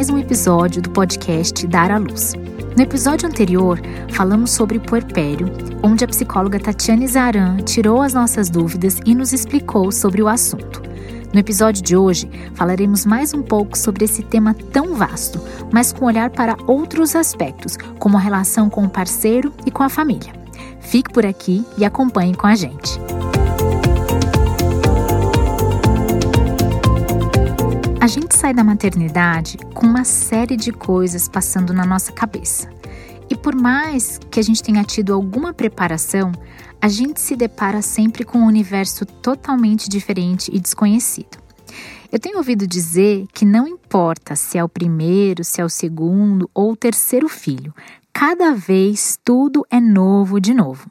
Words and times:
mais 0.00 0.08
um 0.08 0.16
episódio 0.16 0.80
do 0.80 0.88
podcast 0.88 1.66
Dar 1.66 1.90
à 1.90 1.98
Luz. 1.98 2.32
No 2.74 2.82
episódio 2.82 3.28
anterior, 3.28 3.78
falamos 4.10 4.50
sobre 4.50 4.80
puerpério, 4.80 5.46
onde 5.82 6.02
a 6.02 6.08
psicóloga 6.08 6.58
Tatiane 6.58 7.06
Zaran 7.06 7.58
tirou 7.58 8.00
as 8.00 8.14
nossas 8.14 8.48
dúvidas 8.48 8.98
e 9.04 9.14
nos 9.14 9.34
explicou 9.34 9.92
sobre 9.92 10.22
o 10.22 10.28
assunto. 10.28 10.80
No 11.34 11.38
episódio 11.38 11.82
de 11.82 11.98
hoje, 11.98 12.30
falaremos 12.54 13.04
mais 13.04 13.34
um 13.34 13.42
pouco 13.42 13.76
sobre 13.76 14.06
esse 14.06 14.22
tema 14.22 14.54
tão 14.72 14.94
vasto, 14.94 15.38
mas 15.70 15.92
com 15.92 16.06
olhar 16.06 16.30
para 16.30 16.56
outros 16.66 17.14
aspectos, 17.14 17.76
como 17.98 18.16
a 18.16 18.20
relação 18.20 18.70
com 18.70 18.84
o 18.84 18.88
parceiro 18.88 19.52
e 19.66 19.70
com 19.70 19.82
a 19.82 19.90
família. 19.90 20.32
Fique 20.80 21.12
por 21.12 21.26
aqui 21.26 21.62
e 21.76 21.84
acompanhe 21.84 22.34
com 22.34 22.46
a 22.46 22.54
gente. 22.54 22.98
A 28.00 28.06
gente 28.06 28.34
sai 28.34 28.54
da 28.54 28.64
maternidade 28.64 29.58
com 29.74 29.86
uma 29.86 30.04
série 30.04 30.56
de 30.56 30.72
coisas 30.72 31.28
passando 31.28 31.74
na 31.74 31.84
nossa 31.84 32.10
cabeça. 32.10 32.72
E 33.28 33.36
por 33.36 33.54
mais 33.54 34.18
que 34.30 34.40
a 34.40 34.42
gente 34.42 34.62
tenha 34.62 34.82
tido 34.82 35.12
alguma 35.12 35.52
preparação, 35.52 36.32
a 36.80 36.88
gente 36.88 37.20
se 37.20 37.36
depara 37.36 37.82
sempre 37.82 38.24
com 38.24 38.38
um 38.38 38.46
universo 38.46 39.04
totalmente 39.04 39.86
diferente 39.86 40.50
e 40.50 40.58
desconhecido. 40.58 41.36
Eu 42.10 42.18
tenho 42.18 42.38
ouvido 42.38 42.66
dizer 42.66 43.26
que 43.34 43.44
não 43.44 43.68
importa 43.68 44.34
se 44.34 44.56
é 44.56 44.64
o 44.64 44.68
primeiro, 44.68 45.44
se 45.44 45.60
é 45.60 45.64
o 45.64 45.68
segundo 45.68 46.50
ou 46.54 46.72
o 46.72 46.76
terceiro 46.76 47.28
filho, 47.28 47.74
cada 48.14 48.54
vez 48.54 49.18
tudo 49.22 49.66
é 49.70 49.78
novo 49.78 50.40
de 50.40 50.54
novo. 50.54 50.90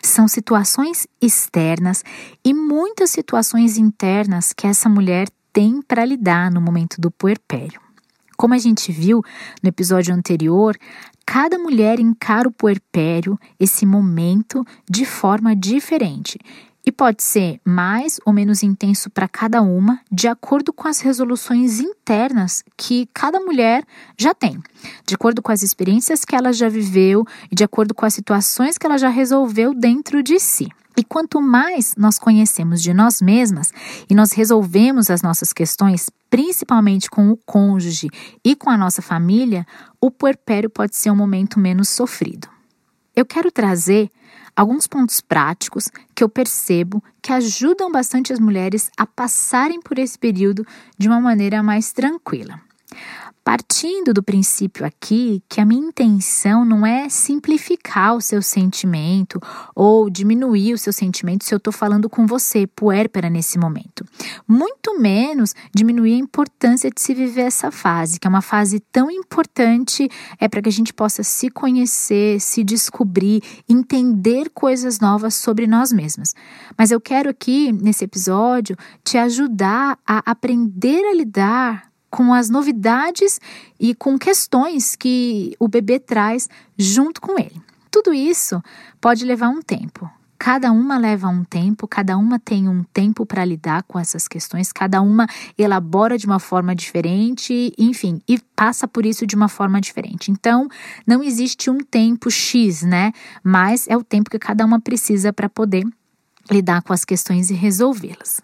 São 0.00 0.28
situações 0.28 1.04
externas 1.20 2.04
e 2.44 2.54
muitas 2.54 3.10
situações 3.10 3.76
internas 3.76 4.52
que 4.52 4.68
essa 4.68 4.88
mulher 4.88 5.28
tem 5.54 5.80
para 5.80 6.04
lidar 6.04 6.50
no 6.50 6.60
momento 6.60 7.00
do 7.00 7.12
puerpério. 7.12 7.80
Como 8.36 8.54
a 8.54 8.58
gente 8.58 8.90
viu 8.90 9.22
no 9.62 9.68
episódio 9.68 10.12
anterior, 10.12 10.76
cada 11.24 11.56
mulher 11.56 12.00
encara 12.00 12.48
o 12.48 12.52
puerpério, 12.52 13.38
esse 13.58 13.86
momento, 13.86 14.66
de 14.90 15.04
forma 15.04 15.54
diferente. 15.54 16.40
E 16.84 16.90
pode 16.90 17.22
ser 17.22 17.60
mais 17.64 18.20
ou 18.26 18.32
menos 18.32 18.64
intenso 18.64 19.08
para 19.08 19.28
cada 19.28 19.62
uma, 19.62 20.00
de 20.10 20.26
acordo 20.26 20.72
com 20.72 20.88
as 20.88 21.00
resoluções 21.00 21.78
internas 21.78 22.64
que 22.76 23.08
cada 23.14 23.38
mulher 23.38 23.84
já 24.18 24.34
tem, 24.34 24.60
de 25.06 25.14
acordo 25.14 25.40
com 25.40 25.52
as 25.52 25.62
experiências 25.62 26.24
que 26.24 26.34
ela 26.34 26.52
já 26.52 26.68
viveu 26.68 27.24
e 27.50 27.54
de 27.54 27.62
acordo 27.62 27.94
com 27.94 28.04
as 28.04 28.12
situações 28.12 28.76
que 28.76 28.84
ela 28.84 28.98
já 28.98 29.08
resolveu 29.08 29.72
dentro 29.72 30.20
de 30.20 30.38
si. 30.40 30.68
E 30.96 31.02
quanto 31.02 31.42
mais 31.42 31.94
nós 31.96 32.18
conhecemos 32.18 32.80
de 32.80 32.94
nós 32.94 33.20
mesmas 33.20 33.72
e 34.08 34.14
nós 34.14 34.32
resolvemos 34.32 35.10
as 35.10 35.22
nossas 35.22 35.52
questões, 35.52 36.08
principalmente 36.30 37.10
com 37.10 37.30
o 37.30 37.36
cônjuge 37.36 38.08
e 38.44 38.54
com 38.54 38.70
a 38.70 38.76
nossa 38.76 39.02
família, 39.02 39.66
o 40.00 40.10
puerpério 40.10 40.70
pode 40.70 40.94
ser 40.94 41.10
um 41.10 41.16
momento 41.16 41.58
menos 41.58 41.88
sofrido. 41.88 42.48
Eu 43.14 43.24
quero 43.24 43.50
trazer 43.50 44.10
alguns 44.56 44.86
pontos 44.86 45.20
práticos 45.20 45.88
que 46.14 46.22
eu 46.22 46.28
percebo 46.28 47.02
que 47.20 47.32
ajudam 47.32 47.90
bastante 47.90 48.32
as 48.32 48.38
mulheres 48.38 48.90
a 48.96 49.06
passarem 49.06 49.80
por 49.80 49.98
esse 49.98 50.18
período 50.18 50.64
de 50.96 51.08
uma 51.08 51.20
maneira 51.20 51.62
mais 51.62 51.92
tranquila. 51.92 52.60
Partindo 53.44 54.14
do 54.14 54.22
princípio 54.22 54.86
aqui 54.86 55.42
que 55.50 55.60
a 55.60 55.66
minha 55.66 55.86
intenção 55.86 56.64
não 56.64 56.86
é 56.86 57.10
simplificar 57.10 58.16
o 58.16 58.20
seu 58.20 58.40
sentimento 58.40 59.38
ou 59.74 60.08
diminuir 60.08 60.72
o 60.72 60.78
seu 60.78 60.94
sentimento 60.94 61.44
se 61.44 61.54
eu 61.54 61.58
estou 61.58 61.70
falando 61.72 62.08
com 62.08 62.26
você, 62.26 62.66
puérpera, 62.66 63.28
nesse 63.28 63.58
momento. 63.58 64.02
Muito 64.48 64.98
menos 64.98 65.54
diminuir 65.74 66.14
a 66.14 66.18
importância 66.18 66.90
de 66.90 66.98
se 66.98 67.12
viver 67.12 67.42
essa 67.42 67.70
fase, 67.70 68.18
que 68.18 68.26
é 68.26 68.30
uma 68.30 68.40
fase 68.40 68.80
tão 68.80 69.10
importante 69.10 70.08
é 70.40 70.48
para 70.48 70.62
que 70.62 70.70
a 70.70 70.72
gente 70.72 70.94
possa 70.94 71.22
se 71.22 71.50
conhecer, 71.50 72.40
se 72.40 72.64
descobrir, 72.64 73.42
entender 73.68 74.48
coisas 74.54 75.00
novas 75.00 75.34
sobre 75.34 75.66
nós 75.66 75.92
mesmas. 75.92 76.34
Mas 76.78 76.90
eu 76.90 76.98
quero 76.98 77.28
aqui, 77.28 77.72
nesse 77.72 78.04
episódio, 78.04 78.74
te 79.04 79.18
ajudar 79.18 79.98
a 80.06 80.30
aprender 80.30 81.04
a 81.10 81.14
lidar 81.14 81.93
com 82.14 82.32
as 82.32 82.48
novidades 82.48 83.40
e 83.78 83.92
com 83.92 84.16
questões 84.16 84.94
que 84.94 85.56
o 85.58 85.66
bebê 85.66 85.98
traz 85.98 86.48
junto 86.78 87.20
com 87.20 87.36
ele. 87.36 87.60
Tudo 87.90 88.14
isso 88.14 88.62
pode 89.00 89.24
levar 89.24 89.48
um 89.48 89.60
tempo. 89.60 90.08
Cada 90.38 90.70
uma 90.70 90.96
leva 90.96 91.26
um 91.26 91.42
tempo, 91.42 91.88
cada 91.88 92.16
uma 92.16 92.38
tem 92.38 92.68
um 92.68 92.84
tempo 92.92 93.26
para 93.26 93.44
lidar 93.44 93.82
com 93.82 93.98
essas 93.98 94.28
questões, 94.28 94.70
cada 94.70 95.02
uma 95.02 95.26
elabora 95.58 96.16
de 96.16 96.24
uma 96.24 96.38
forma 96.38 96.72
diferente, 96.72 97.72
enfim, 97.76 98.20
e 98.28 98.38
passa 98.54 98.86
por 98.86 99.04
isso 99.04 99.26
de 99.26 99.34
uma 99.34 99.48
forma 99.48 99.80
diferente. 99.80 100.30
Então, 100.30 100.68
não 101.04 101.20
existe 101.20 101.68
um 101.68 101.78
tempo 101.78 102.30
X, 102.30 102.82
né? 102.82 103.12
Mas 103.42 103.88
é 103.88 103.96
o 103.96 104.04
tempo 104.04 104.30
que 104.30 104.38
cada 104.38 104.64
uma 104.64 104.80
precisa 104.80 105.32
para 105.32 105.48
poder 105.48 105.84
lidar 106.48 106.80
com 106.82 106.92
as 106.92 107.04
questões 107.04 107.50
e 107.50 107.54
resolvê-las. 107.54 108.40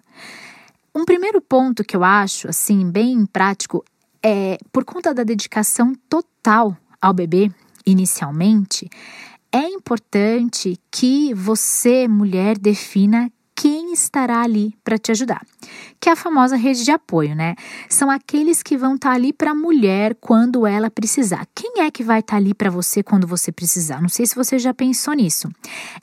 Um 0.94 1.04
primeiro 1.04 1.40
ponto 1.40 1.84
que 1.84 1.96
eu 1.96 2.02
acho, 2.02 2.48
assim, 2.48 2.90
bem 2.90 3.24
prático, 3.24 3.84
é 4.22 4.58
por 4.72 4.84
conta 4.84 5.14
da 5.14 5.22
dedicação 5.22 5.94
total 6.08 6.76
ao 7.00 7.14
bebê, 7.14 7.50
inicialmente, 7.86 8.88
é 9.52 9.68
importante 9.68 10.78
que 10.90 11.32
você, 11.34 12.06
mulher, 12.06 12.58
defina 12.58 13.30
estará 13.92 14.42
ali 14.42 14.74
para 14.82 14.98
te 14.98 15.10
ajudar, 15.10 15.44
que 16.00 16.08
é 16.08 16.12
a 16.12 16.16
famosa 16.16 16.56
rede 16.56 16.84
de 16.84 16.90
apoio, 16.90 17.34
né? 17.34 17.54
São 17.88 18.10
aqueles 18.10 18.62
que 18.62 18.76
vão 18.76 18.94
estar 18.94 19.10
tá 19.10 19.14
ali 19.14 19.32
para 19.32 19.52
a 19.52 19.54
mulher 19.54 20.16
quando 20.20 20.66
ela 20.66 20.90
precisar. 20.90 21.46
Quem 21.54 21.80
é 21.80 21.90
que 21.90 22.02
vai 22.02 22.20
estar 22.20 22.32
tá 22.32 22.36
ali 22.36 22.54
para 22.54 22.70
você 22.70 23.02
quando 23.02 23.26
você 23.26 23.52
precisar? 23.52 24.00
Não 24.00 24.08
sei 24.08 24.26
se 24.26 24.34
você 24.34 24.58
já 24.58 24.72
pensou 24.72 25.14
nisso. 25.14 25.48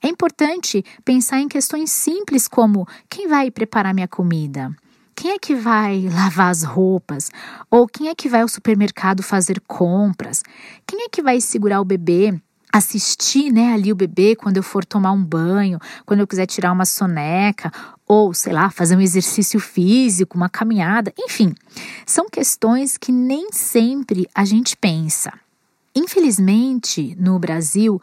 É 0.01 0.07
importante 0.07 0.83
pensar 1.03 1.39
em 1.39 1.47
questões 1.47 1.91
simples 1.91 2.47
como 2.47 2.87
quem 3.09 3.27
vai 3.27 3.51
preparar 3.51 3.93
minha 3.93 4.07
comida? 4.07 4.75
Quem 5.15 5.31
é 5.31 5.39
que 5.39 5.55
vai 5.55 6.07
lavar 6.13 6.51
as 6.51 6.61
roupas? 6.61 7.31
Ou 7.71 7.87
quem 7.87 8.07
é 8.07 8.13
que 8.13 8.29
vai 8.29 8.41
ao 8.41 8.47
supermercado 8.47 9.23
fazer 9.23 9.59
compras? 9.61 10.43
Quem 10.85 11.01
é 11.01 11.09
que 11.09 11.23
vai 11.23 11.41
segurar 11.41 11.81
o 11.81 11.85
bebê 11.85 12.39
assistir, 12.77 13.51
né, 13.51 13.73
ali 13.73 13.91
o 13.91 13.95
bebê 13.95 14.35
quando 14.35 14.57
eu 14.57 14.63
for 14.63 14.85
tomar 14.85 15.11
um 15.11 15.23
banho, 15.23 15.79
quando 16.05 16.21
eu 16.21 16.27
quiser 16.27 16.45
tirar 16.45 16.71
uma 16.71 16.85
soneca, 16.85 17.71
ou 18.07 18.33
sei 18.33 18.53
lá, 18.53 18.69
fazer 18.69 18.95
um 18.95 19.01
exercício 19.01 19.59
físico, 19.59 20.37
uma 20.37 20.49
caminhada, 20.49 21.13
enfim, 21.17 21.53
são 22.05 22.29
questões 22.29 22.97
que 22.97 23.11
nem 23.11 23.51
sempre 23.51 24.27
a 24.33 24.45
gente 24.45 24.77
pensa. 24.77 25.33
Infelizmente, 25.95 27.15
no 27.19 27.39
Brasil, 27.39 28.01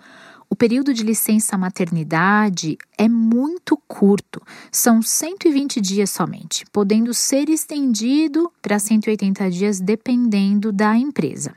o 0.54 0.56
período 0.56 0.94
de 0.94 1.02
licença 1.02 1.58
maternidade 1.58 2.78
é 2.96 3.08
muito 3.08 3.76
curto, 3.88 4.40
são 4.70 5.02
120 5.02 5.80
dias 5.80 6.10
somente, 6.10 6.64
podendo 6.70 7.12
ser 7.12 7.48
estendido 7.48 8.52
para 8.62 8.78
180 8.78 9.50
dias 9.50 9.80
dependendo 9.80 10.70
da 10.70 10.96
empresa. 10.96 11.52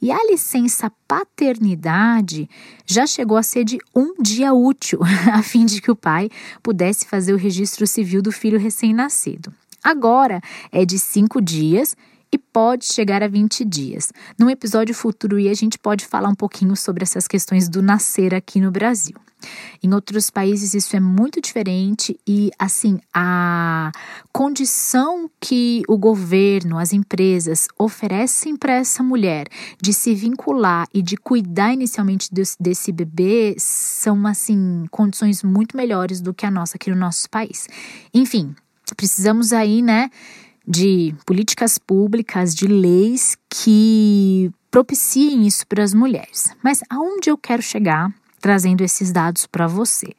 E 0.00 0.12
a 0.12 0.18
licença 0.30 0.92
paternidade 1.08 2.48
já 2.86 3.04
chegou 3.04 3.36
a 3.36 3.42
ser 3.42 3.64
de 3.64 3.78
um 3.92 4.14
dia 4.22 4.54
útil, 4.54 5.00
a 5.34 5.42
fim 5.42 5.66
de 5.66 5.80
que 5.80 5.90
o 5.90 5.96
pai 5.96 6.30
pudesse 6.62 7.04
fazer 7.04 7.32
o 7.32 7.36
registro 7.36 7.84
civil 7.84 8.22
do 8.22 8.30
filho 8.30 8.60
recém-nascido. 8.60 9.52
Agora 9.82 10.40
é 10.70 10.84
de 10.84 11.00
cinco 11.00 11.42
dias 11.42 11.96
e 12.36 12.38
pode 12.38 12.84
chegar 12.84 13.22
a 13.22 13.28
20 13.28 13.64
dias. 13.64 14.12
Num 14.38 14.50
episódio 14.50 14.94
futuro 14.94 15.38
e 15.38 15.48
a 15.48 15.54
gente 15.54 15.78
pode 15.78 16.04
falar 16.04 16.28
um 16.28 16.34
pouquinho 16.34 16.76
sobre 16.76 17.02
essas 17.02 17.26
questões 17.26 17.68
do 17.68 17.82
nascer 17.82 18.34
aqui 18.34 18.60
no 18.60 18.70
Brasil. 18.70 19.16
Em 19.82 19.92
outros 19.94 20.30
países 20.30 20.74
isso 20.74 20.96
é 20.96 21.00
muito 21.00 21.40
diferente 21.40 22.18
e 22.26 22.50
assim 22.58 22.98
a 23.12 23.92
condição 24.32 25.30
que 25.40 25.82
o 25.88 25.96
governo, 25.96 26.78
as 26.78 26.92
empresas 26.92 27.68
oferecem 27.78 28.56
para 28.56 28.74
essa 28.74 29.02
mulher 29.02 29.46
de 29.80 29.92
se 29.92 30.14
vincular 30.14 30.86
e 30.92 31.02
de 31.02 31.16
cuidar 31.16 31.72
inicialmente 31.72 32.32
desse, 32.32 32.56
desse 32.60 32.92
bebê 32.92 33.54
são 33.58 34.26
assim 34.26 34.86
condições 34.90 35.42
muito 35.42 35.76
melhores 35.76 36.20
do 36.20 36.34
que 36.34 36.44
a 36.44 36.50
nossa 36.50 36.76
aqui 36.76 36.90
no 36.90 36.96
nosso 36.96 37.28
país. 37.30 37.68
Enfim, 38.12 38.54
precisamos 38.96 39.52
aí, 39.52 39.82
né, 39.82 40.10
de 40.66 41.14
políticas 41.24 41.78
públicas, 41.78 42.54
de 42.54 42.66
leis 42.66 43.36
que 43.48 44.50
propiciem 44.70 45.46
isso 45.46 45.66
para 45.66 45.82
as 45.82 45.94
mulheres. 45.94 46.50
Mas 46.62 46.82
aonde 46.90 47.30
eu 47.30 47.38
quero 47.38 47.62
chegar 47.62 48.12
trazendo 48.40 48.82
esses 48.82 49.12
dados 49.12 49.46
para 49.46 49.66
você? 49.66 50.14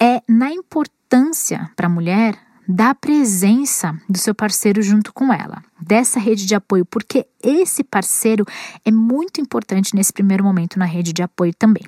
É 0.00 0.22
na 0.28 0.50
importância 0.50 1.70
para 1.76 1.86
a 1.86 1.90
mulher 1.90 2.38
da 2.66 2.94
presença 2.94 4.00
do 4.08 4.16
seu 4.16 4.32
parceiro 4.32 4.80
junto 4.80 5.12
com 5.12 5.32
ela, 5.32 5.62
dessa 5.80 6.20
rede 6.20 6.46
de 6.46 6.54
apoio, 6.54 6.84
porque 6.84 7.26
esse 7.42 7.82
parceiro 7.82 8.44
é 8.84 8.92
muito 8.92 9.40
importante 9.40 9.94
nesse 9.94 10.12
primeiro 10.12 10.44
momento 10.44 10.78
na 10.78 10.84
rede 10.84 11.12
de 11.12 11.20
apoio 11.20 11.52
também. 11.52 11.82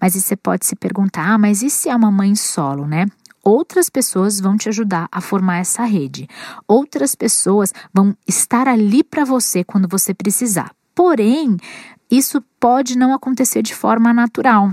Mas 0.00 0.14
você 0.14 0.34
pode 0.34 0.66
se 0.66 0.74
perguntar, 0.74 1.30
ah, 1.30 1.38
mas 1.38 1.62
e 1.62 1.70
se 1.70 1.88
é 1.88 1.94
uma 1.94 2.10
mãe 2.10 2.34
solo, 2.34 2.86
né? 2.86 3.06
Outras 3.46 3.88
pessoas 3.88 4.40
vão 4.40 4.56
te 4.56 4.68
ajudar 4.68 5.08
a 5.12 5.20
formar 5.20 5.58
essa 5.58 5.84
rede. 5.84 6.28
Outras 6.66 7.14
pessoas 7.14 7.72
vão 7.94 8.16
estar 8.26 8.66
ali 8.66 9.04
para 9.04 9.24
você 9.24 9.62
quando 9.62 9.86
você 9.86 10.12
precisar. 10.12 10.72
Porém, 10.92 11.56
isso 12.10 12.42
pode 12.58 12.98
não 12.98 13.14
acontecer 13.14 13.62
de 13.62 13.72
forma 13.72 14.12
natural. 14.12 14.72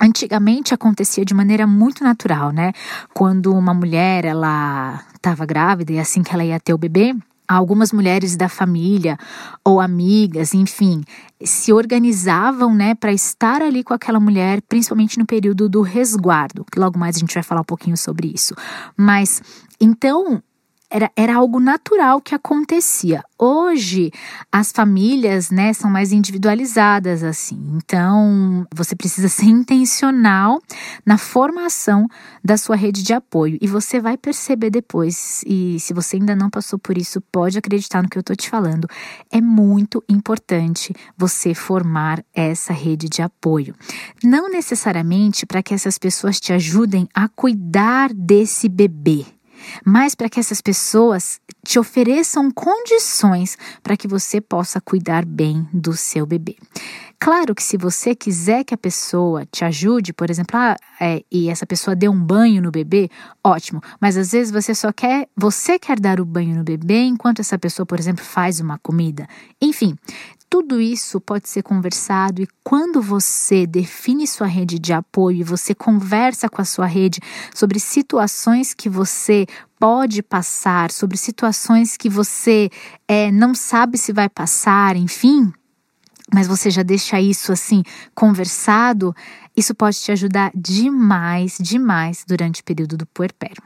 Antigamente 0.00 0.72
acontecia 0.72 1.24
de 1.24 1.34
maneira 1.34 1.66
muito 1.66 2.04
natural, 2.04 2.52
né? 2.52 2.72
Quando 3.12 3.52
uma 3.52 3.74
mulher 3.74 4.24
ela 4.24 5.02
estava 5.14 5.44
grávida 5.44 5.92
e 5.92 5.98
assim 5.98 6.22
que 6.22 6.32
ela 6.32 6.44
ia 6.44 6.60
ter 6.60 6.74
o 6.74 6.78
bebê, 6.78 7.12
algumas 7.48 7.92
mulheres 7.92 8.36
da 8.36 8.48
família 8.48 9.18
ou 9.64 9.80
amigas, 9.80 10.54
enfim, 10.54 11.02
se 11.42 11.72
organizavam, 11.72 12.74
né, 12.74 12.94
para 12.94 13.12
estar 13.12 13.62
ali 13.62 13.84
com 13.84 13.94
aquela 13.94 14.20
mulher, 14.20 14.62
principalmente 14.62 15.18
no 15.18 15.26
período 15.26 15.68
do 15.68 15.82
resguardo, 15.82 16.64
que 16.70 16.78
logo 16.78 16.98
mais 16.98 17.16
a 17.16 17.18
gente 17.18 17.34
vai 17.34 17.42
falar 17.42 17.60
um 17.60 17.64
pouquinho 17.64 17.96
sobre 17.96 18.32
isso. 18.34 18.54
Mas 18.96 19.42
então 19.80 20.42
era, 20.90 21.10
era 21.16 21.36
algo 21.36 21.58
natural 21.58 22.20
que 22.20 22.34
acontecia. 22.34 23.22
Hoje, 23.38 24.10
as 24.50 24.72
famílias, 24.72 25.50
né, 25.50 25.72
são 25.72 25.90
mais 25.90 26.12
individualizadas, 26.12 27.22
assim. 27.22 27.58
Então, 27.76 28.66
você 28.74 28.94
precisa 28.96 29.28
ser 29.28 29.46
intencional 29.46 30.60
na 31.04 31.18
formação 31.18 32.08
da 32.42 32.56
sua 32.56 32.76
rede 32.76 33.02
de 33.02 33.12
apoio. 33.12 33.58
E 33.60 33.66
você 33.66 34.00
vai 34.00 34.16
perceber 34.16 34.70
depois, 34.70 35.42
e 35.46 35.78
se 35.80 35.92
você 35.92 36.16
ainda 36.16 36.34
não 36.34 36.48
passou 36.48 36.78
por 36.78 36.96
isso, 36.96 37.20
pode 37.32 37.58
acreditar 37.58 38.02
no 38.02 38.08
que 38.08 38.16
eu 38.16 38.20
estou 38.20 38.36
te 38.36 38.48
falando. 38.48 38.88
É 39.30 39.40
muito 39.40 40.02
importante 40.08 40.94
você 41.16 41.52
formar 41.52 42.24
essa 42.32 42.72
rede 42.72 43.08
de 43.08 43.22
apoio. 43.22 43.74
Não 44.22 44.48
necessariamente 44.48 45.44
para 45.44 45.62
que 45.62 45.74
essas 45.74 45.98
pessoas 45.98 46.40
te 46.40 46.52
ajudem 46.52 47.08
a 47.14 47.28
cuidar 47.28 48.12
desse 48.14 48.68
bebê 48.68 49.26
mas 49.84 50.14
para 50.14 50.28
que 50.28 50.40
essas 50.40 50.60
pessoas 50.60 51.40
te 51.64 51.78
ofereçam 51.78 52.50
condições 52.50 53.58
para 53.82 53.96
que 53.96 54.06
você 54.06 54.40
possa 54.40 54.80
cuidar 54.80 55.24
bem 55.24 55.68
do 55.72 55.96
seu 55.96 56.24
bebê. 56.24 56.56
Claro 57.18 57.54
que 57.54 57.62
se 57.62 57.78
você 57.78 58.14
quiser 58.14 58.62
que 58.62 58.74
a 58.74 58.78
pessoa 58.78 59.46
te 59.46 59.64
ajude, 59.64 60.12
por 60.12 60.30
exemplo, 60.30 60.56
ah, 60.56 60.76
é, 61.00 61.24
e 61.32 61.48
essa 61.48 61.66
pessoa 61.66 61.96
dê 61.96 62.08
um 62.08 62.18
banho 62.18 62.60
no 62.60 62.70
bebê, 62.70 63.10
ótimo. 63.42 63.80
Mas 63.98 64.16
às 64.16 64.32
vezes 64.32 64.52
você 64.52 64.74
só 64.74 64.92
quer, 64.92 65.26
você 65.34 65.78
quer 65.78 65.98
dar 65.98 66.20
o 66.20 66.26
banho 66.26 66.54
no 66.54 66.62
bebê 66.62 67.04
enquanto 67.04 67.40
essa 67.40 67.58
pessoa, 67.58 67.86
por 67.86 67.98
exemplo, 67.98 68.22
faz 68.22 68.60
uma 68.60 68.78
comida. 68.78 69.26
Enfim, 69.60 69.96
tudo 70.48 70.80
isso 70.80 71.20
pode 71.20 71.48
ser 71.48 71.62
conversado 71.62 72.40
e 72.42 72.48
quando 72.62 73.02
você 73.02 73.66
define 73.66 74.26
sua 74.26 74.46
rede 74.46 74.78
de 74.78 74.92
apoio 74.92 75.40
e 75.40 75.44
você 75.44 75.74
conversa 75.74 76.48
com 76.48 76.62
a 76.62 76.64
sua 76.64 76.86
rede 76.86 77.20
sobre 77.54 77.80
situações 77.80 78.72
que 78.72 78.88
você 78.88 79.46
pode 79.78 80.22
passar, 80.22 80.90
sobre 80.90 81.16
situações 81.16 81.96
que 81.96 82.08
você 82.08 82.70
é, 83.06 83.30
não 83.30 83.54
sabe 83.54 83.98
se 83.98 84.12
vai 84.12 84.28
passar, 84.28 84.96
enfim, 84.96 85.52
mas 86.32 86.46
você 86.46 86.70
já 86.70 86.82
deixa 86.82 87.20
isso 87.20 87.52
assim 87.52 87.82
conversado, 88.14 89.14
isso 89.56 89.74
pode 89.74 89.98
te 89.98 90.12
ajudar 90.12 90.50
demais, 90.54 91.58
demais 91.60 92.24
durante 92.26 92.60
o 92.60 92.64
período 92.64 92.96
do 92.96 93.06
puerpério. 93.06 93.62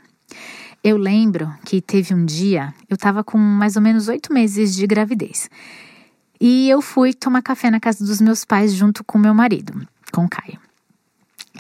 Eu 0.83 0.97
lembro 0.97 1.53
que 1.65 1.81
teve 1.81 2.15
um 2.15 2.25
dia, 2.25 2.73
eu 2.89 2.95
estava 2.95 3.23
com 3.23 3.37
mais 3.37 3.77
ou 3.77 3.83
menos 3.83 4.09
oito 4.09 4.33
meses 4.33 4.75
de 4.75 4.87
gravidez. 4.87 5.49
E 6.41 6.69
eu 6.71 6.81
fui 6.81 7.13
tomar 7.13 7.43
café 7.43 7.71
na 7.71 7.79
casa 7.79 8.05
dos 8.05 8.21
meus 8.21 8.45
pais 8.45 8.73
junto 8.73 9.05
com 9.05 9.19
meu 9.19 9.35
marido, 9.35 9.87
com 10.11 10.25
o 10.25 10.29
Caio. 10.29 10.70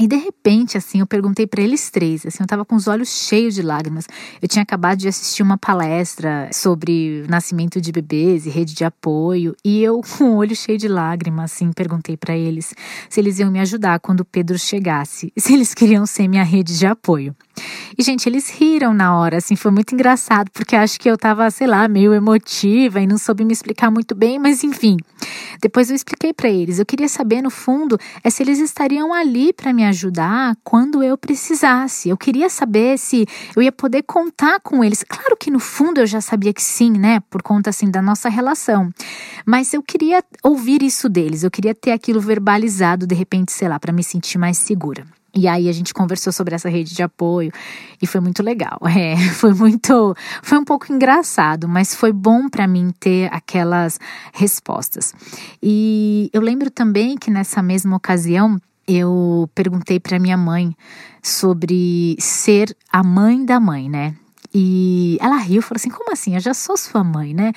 E 0.01 0.09
de 0.09 0.17
repente, 0.17 0.79
assim, 0.79 1.01
eu 1.01 1.07
perguntei 1.07 1.47
para 1.47 1.63
eles 1.63 1.91
três, 1.91 2.25
assim, 2.25 2.39
eu 2.41 2.47
tava 2.47 2.65
com 2.65 2.75
os 2.75 2.89
olhos 2.89 3.11
cheios 3.11 3.55
de 3.55 3.61
lágrimas. 3.61 4.07
Eu 4.41 4.49
tinha 4.49 4.63
acabado 4.63 4.97
de 4.97 5.07
assistir 5.07 5.43
uma 5.43 5.59
palestra 5.59 6.49
sobre 6.55 7.23
nascimento 7.29 7.79
de 7.83 7.93
bebês 7.93 8.47
e 8.47 8.49
rede 8.49 8.75
de 8.75 8.83
apoio, 8.83 9.55
e 9.63 9.83
eu 9.83 10.01
com 10.17 10.31
o 10.31 10.37
olho 10.37 10.57
cheio 10.57 10.79
de 10.79 10.89
lágrimas, 10.89 11.53
assim, 11.53 11.71
perguntei 11.71 12.17
para 12.17 12.35
eles 12.35 12.73
se 13.11 13.21
eles 13.21 13.39
iam 13.41 13.51
me 13.51 13.61
ajudar 13.61 14.01
quando 14.01 14.21
o 14.21 14.25
Pedro 14.25 14.59
chegasse, 14.59 15.31
se 15.37 15.53
eles 15.53 15.75
queriam 15.75 16.07
ser 16.07 16.27
minha 16.29 16.45
rede 16.45 16.79
de 16.79 16.87
apoio. 16.87 17.37
E, 17.99 18.03
gente, 18.03 18.27
eles 18.27 18.49
riram 18.49 18.95
na 18.95 19.15
hora, 19.19 19.37
assim, 19.37 19.55
foi 19.55 19.71
muito 19.71 19.95
engraçado, 19.95 20.51
porque 20.51 20.75
acho 20.75 20.99
que 20.99 21.11
eu 21.11 21.19
tava, 21.19 21.51
sei 21.51 21.67
lá, 21.67 21.87
meio 21.87 22.15
emotiva 22.15 23.03
e 23.03 23.07
não 23.07 23.19
soube 23.19 23.45
me 23.45 23.53
explicar 23.53 23.91
muito 23.91 24.15
bem, 24.15 24.39
mas 24.39 24.65
enfim. 24.65 24.97
Depois 25.61 25.91
eu 25.91 25.97
expliquei 25.97 26.33
para 26.33 26.49
eles. 26.49 26.79
Eu 26.79 26.87
queria 26.87 27.09
saber, 27.09 27.43
no 27.43 27.51
fundo, 27.51 27.99
é 28.25 28.31
se 28.31 28.43
eles 28.43 28.59
estariam 28.59 29.13
ali 29.13 29.53
para 29.53 29.75
me 29.75 29.90
ajudar 29.91 30.57
quando 30.65 31.03
eu 31.03 31.17
precisasse. 31.17 32.09
Eu 32.09 32.17
queria 32.17 32.49
saber 32.49 32.99
se 32.99 33.27
eu 33.55 33.63
ia 33.63 33.71
poder 33.71 34.03
contar 34.03 34.61
com 34.61 34.83
eles. 34.83 35.05
Claro 35.07 35.37
que 35.37 35.51
no 35.51 35.61
fundo 35.61 36.01
eu 36.01 36.07
já 36.07 36.21
sabia 36.21 36.53
que 36.53 36.63
sim, 36.63 36.93
né, 36.93 37.21
por 37.29 37.43
conta 37.43 37.71
assim 37.71 37.91
da 37.91 38.01
nossa 38.01 38.29
relação. 38.29 38.91
Mas 39.45 39.73
eu 39.75 39.83
queria 39.83 40.25
ouvir 40.43 40.83
isso 40.83 41.09
deles. 41.09 41.43
Eu 41.43 41.51
queria 41.51 41.75
ter 41.75 41.93
aquilo 41.93 42.21
verbalizado 42.21 43.07
de 43.07 43.15
repente, 43.15 43.53
sei 43.53 43.69
lá, 43.69 43.79
para 43.79 43.93
me 43.93 44.03
sentir 44.03 44.39
mais 44.39 44.57
segura. 44.57 45.05
E 45.35 45.47
aí 45.47 45.69
a 45.69 45.73
gente 45.73 45.95
conversou 45.95 46.33
sobre 46.33 46.55
essa 46.55 46.69
rede 46.69 46.95
de 46.95 47.03
apoio 47.03 47.53
e 48.03 48.07
foi 48.07 48.21
muito 48.21 48.43
legal. 48.43 48.79
É, 49.01 49.17
foi 49.17 49.55
muito, 49.55 50.15
foi 50.43 50.59
um 50.59 50.65
pouco 50.65 50.93
engraçado, 50.93 51.67
mas 51.69 51.95
foi 51.95 52.13
bom 52.13 52.49
para 52.51 52.67
mim 52.67 52.93
ter 52.99 53.33
aquelas 53.33 53.99
respostas. 54.33 55.15
E 55.63 56.29
eu 56.33 56.43
lembro 56.43 56.71
também 56.71 57.17
que 57.17 57.31
nessa 57.31 57.63
mesma 57.63 57.97
ocasião 57.97 58.61
eu 58.87 59.49
perguntei 59.55 60.01
para 60.01 60.19
minha 60.19 60.37
mãe 60.37 60.75
sobre 61.23 62.17
ser 62.19 62.77
a 62.93 63.03
mãe 63.03 63.45
da 63.45 63.61
mãe, 63.61 63.89
né? 63.89 64.17
E 64.53 65.17
ela 65.21 65.37
riu, 65.37 65.63
falou 65.63 65.77
assim: 65.77 65.91
como 65.91 66.13
assim? 66.13 66.35
Eu 66.35 66.41
já 66.41 66.53
sou 66.53 66.77
sua 66.77 67.05
mãe, 67.05 67.33
né? 67.33 67.53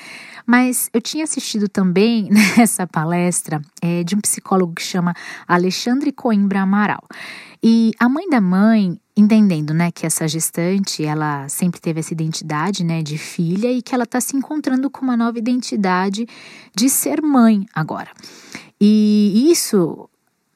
Mas 0.46 0.90
eu 0.94 1.02
tinha 1.02 1.24
assistido 1.24 1.68
também 1.68 2.30
nessa 2.58 2.86
palestra 2.86 3.62
é, 3.82 4.04
de 4.04 4.16
um 4.16 4.22
psicólogo 4.22 4.74
que 4.76 4.84
chama 4.84 5.14
Alexandre 5.48 6.12
Coimbra 6.12 6.62
Amaral. 6.62 7.04
E 7.64 7.92
a 7.98 8.10
mãe 8.10 8.30
da 8.30 8.42
mãe, 8.42 9.00
entendendo, 9.16 9.74
né, 9.74 9.90
que 9.90 10.06
essa 10.06 10.28
gestante, 10.28 11.06
ela 11.06 11.48
sempre 11.48 11.80
teve 11.80 12.02
essa 12.02 12.14
identidade, 12.14 12.84
né, 12.84 13.02
de 13.02 13.18
filha 13.18 13.72
e 13.72 13.82
que 13.82 13.96
ela 13.96 14.04
está 14.04 14.20
se 14.20 14.36
encontrando 14.36 14.90
com 14.90 15.02
uma 15.02 15.16
nova 15.16 15.40
identidade 15.40 16.28
de 16.76 16.90
ser 16.90 17.22
mãe 17.22 17.66
agora. 17.74 18.12
E 18.82 19.48
isso, 19.50 20.10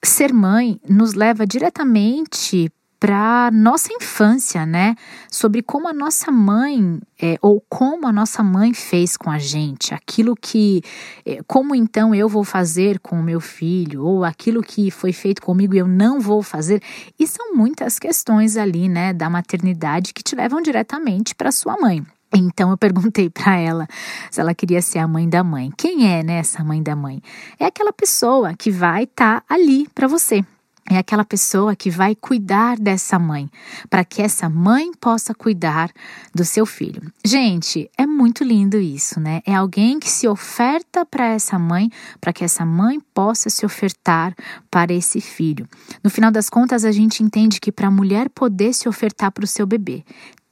ser 0.07 0.33
mãe, 0.33 0.79
nos 0.87 1.13
leva 1.13 1.45
diretamente 1.45 2.71
para 2.99 3.51
nossa 3.51 3.93
infância, 3.93 4.65
né? 4.65 4.95
Sobre 5.31 5.61
como 5.61 5.87
a 5.87 5.93
nossa 5.93 6.31
mãe 6.31 6.99
é, 7.21 7.37
ou 7.41 7.63
como 7.69 8.07
a 8.07 8.11
nossa 8.11 8.43
mãe 8.43 8.73
fez 8.73 9.15
com 9.15 9.29
a 9.29 9.37
gente, 9.37 9.93
aquilo 9.93 10.35
que, 10.35 10.81
é, 11.25 11.39
como 11.45 11.75
então 11.75 12.13
eu 12.13 12.27
vou 12.27 12.43
fazer 12.43 12.99
com 12.99 13.19
o 13.19 13.23
meu 13.23 13.39
filho 13.39 14.03
ou 14.03 14.23
aquilo 14.23 14.63
que 14.63 14.89
foi 14.89 15.13
feito 15.13 15.41
comigo 15.41 15.75
e 15.75 15.77
eu 15.77 15.87
não 15.87 16.19
vou 16.19 16.41
fazer. 16.41 16.81
E 17.19 17.27
são 17.27 17.53
muitas 17.53 17.99
questões 17.99 18.57
ali, 18.57 18.89
né, 18.89 19.13
da 19.13 19.29
maternidade 19.29 20.13
que 20.13 20.23
te 20.23 20.35
levam 20.35 20.61
diretamente 20.61 21.35
para 21.35 21.51
sua 21.51 21.77
mãe. 21.77 22.03
Então 22.33 22.69
eu 22.71 22.77
perguntei 22.77 23.29
para 23.29 23.57
ela 23.57 23.87
se 24.29 24.39
ela 24.41 24.53
queria 24.53 24.81
ser 24.81 24.99
a 24.99 25.07
mãe 25.07 25.27
da 25.27 25.43
mãe. 25.43 25.71
Quem 25.77 26.11
é 26.11 26.23
né, 26.23 26.39
essa 26.39 26.63
mãe 26.63 26.81
da 26.83 26.95
mãe? 26.95 27.21
É 27.59 27.65
aquela 27.65 27.93
pessoa 27.93 28.53
que 28.53 28.69
vai 28.69 29.03
estar 29.03 29.41
tá 29.41 29.53
ali 29.53 29.87
para 29.93 30.07
você, 30.07 30.43
é 30.89 30.97
aquela 30.97 31.25
pessoa 31.25 31.75
que 31.75 31.89
vai 31.89 32.15
cuidar 32.15 32.77
dessa 32.77 33.19
mãe, 33.19 33.49
para 33.89 34.05
que 34.05 34.21
essa 34.21 34.47
mãe 34.47 34.89
possa 35.01 35.35
cuidar 35.35 35.91
do 36.33 36.45
seu 36.45 36.65
filho. 36.65 37.11
Gente, 37.25 37.91
é 37.97 38.05
muito 38.05 38.41
lindo 38.41 38.77
isso, 38.77 39.19
né? 39.19 39.41
É 39.45 39.53
alguém 39.53 39.99
que 39.99 40.09
se 40.09 40.29
oferta 40.29 41.05
para 41.05 41.25
essa 41.25 41.59
mãe, 41.59 41.91
para 42.21 42.31
que 42.31 42.43
essa 42.43 42.65
mãe 42.65 43.01
possa 43.13 43.49
se 43.49 43.65
ofertar 43.65 44.33
para 44.71 44.93
esse 44.93 45.19
filho. 45.19 45.67
No 46.01 46.09
final 46.09 46.31
das 46.31 46.49
contas, 46.49 46.85
a 46.85 46.91
gente 46.91 47.21
entende 47.21 47.59
que 47.59 47.71
para 47.71 47.89
a 47.89 47.91
mulher 47.91 48.29
poder 48.29 48.73
se 48.73 48.87
ofertar 48.87 49.33
para 49.33 49.43
o 49.43 49.47
seu 49.47 49.67
bebê, 49.67 50.05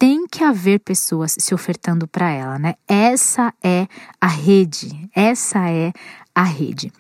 tem 0.06 0.28
que 0.28 0.44
haver 0.44 0.82
pessoas 0.82 1.36
se 1.40 1.56
ofertando 1.56 2.08
para 2.08 2.30
ela, 2.30 2.60
né? 2.60 2.76
Essa 2.88 3.52
é 3.64 3.88
a 4.22 4.28
rede, 4.28 5.10
essa 5.16 5.68
é 5.68 5.92
a 6.36 6.44
rede. 6.44 6.94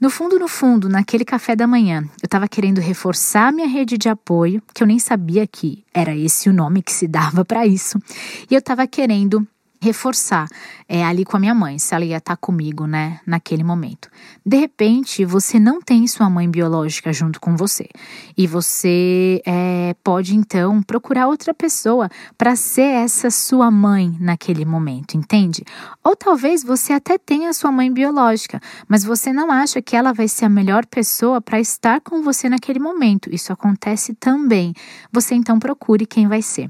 No 0.00 0.10
fundo, 0.10 0.40
no 0.40 0.48
fundo, 0.48 0.88
naquele 0.88 1.24
café 1.24 1.54
da 1.54 1.68
manhã, 1.68 2.02
eu 2.20 2.26
estava 2.26 2.48
querendo 2.48 2.80
reforçar 2.80 3.52
minha 3.52 3.68
rede 3.68 3.96
de 3.96 4.08
apoio, 4.08 4.60
que 4.74 4.82
eu 4.82 4.88
nem 4.88 4.98
sabia 4.98 5.46
que 5.46 5.84
era 5.94 6.16
esse 6.16 6.48
o 6.48 6.52
nome 6.52 6.82
que 6.82 6.92
se 6.92 7.06
dava 7.06 7.44
para 7.44 7.64
isso, 7.64 7.96
e 8.50 8.54
eu 8.54 8.58
estava 8.58 8.88
querendo 8.88 9.46
reforçar 9.82 10.46
é, 10.88 11.04
ali 11.04 11.24
com 11.24 11.36
a 11.36 11.40
minha 11.40 11.54
mãe, 11.54 11.76
se 11.76 11.92
ela 11.92 12.04
ia 12.04 12.18
estar 12.18 12.36
tá 12.36 12.40
comigo, 12.40 12.86
né, 12.86 13.18
naquele 13.26 13.64
momento. 13.64 14.08
De 14.46 14.56
repente, 14.56 15.24
você 15.24 15.58
não 15.58 15.82
tem 15.82 16.06
sua 16.06 16.30
mãe 16.30 16.48
biológica 16.48 17.12
junto 17.12 17.40
com 17.40 17.56
você 17.56 17.88
e 18.38 18.46
você 18.46 19.42
é, 19.44 19.96
pode 20.04 20.36
então 20.36 20.80
procurar 20.82 21.26
outra 21.26 21.52
pessoa 21.52 22.08
para 22.38 22.54
ser 22.54 22.82
essa 22.82 23.28
sua 23.28 23.72
mãe 23.72 24.16
naquele 24.20 24.64
momento, 24.64 25.16
entende? 25.16 25.64
Ou 26.04 26.14
talvez 26.14 26.62
você 26.62 26.92
até 26.92 27.18
tenha 27.18 27.52
sua 27.52 27.72
mãe 27.72 27.92
biológica, 27.92 28.60
mas 28.86 29.02
você 29.02 29.32
não 29.32 29.50
acha 29.50 29.82
que 29.82 29.96
ela 29.96 30.12
vai 30.12 30.28
ser 30.28 30.44
a 30.44 30.48
melhor 30.48 30.86
pessoa 30.86 31.40
para 31.40 31.58
estar 31.58 32.00
com 32.00 32.22
você 32.22 32.48
naquele 32.48 32.78
momento. 32.78 33.34
Isso 33.34 33.52
acontece 33.52 34.14
também. 34.14 34.74
Você 35.10 35.34
então 35.34 35.58
procure 35.58 36.06
quem 36.06 36.28
vai 36.28 36.40
ser. 36.40 36.68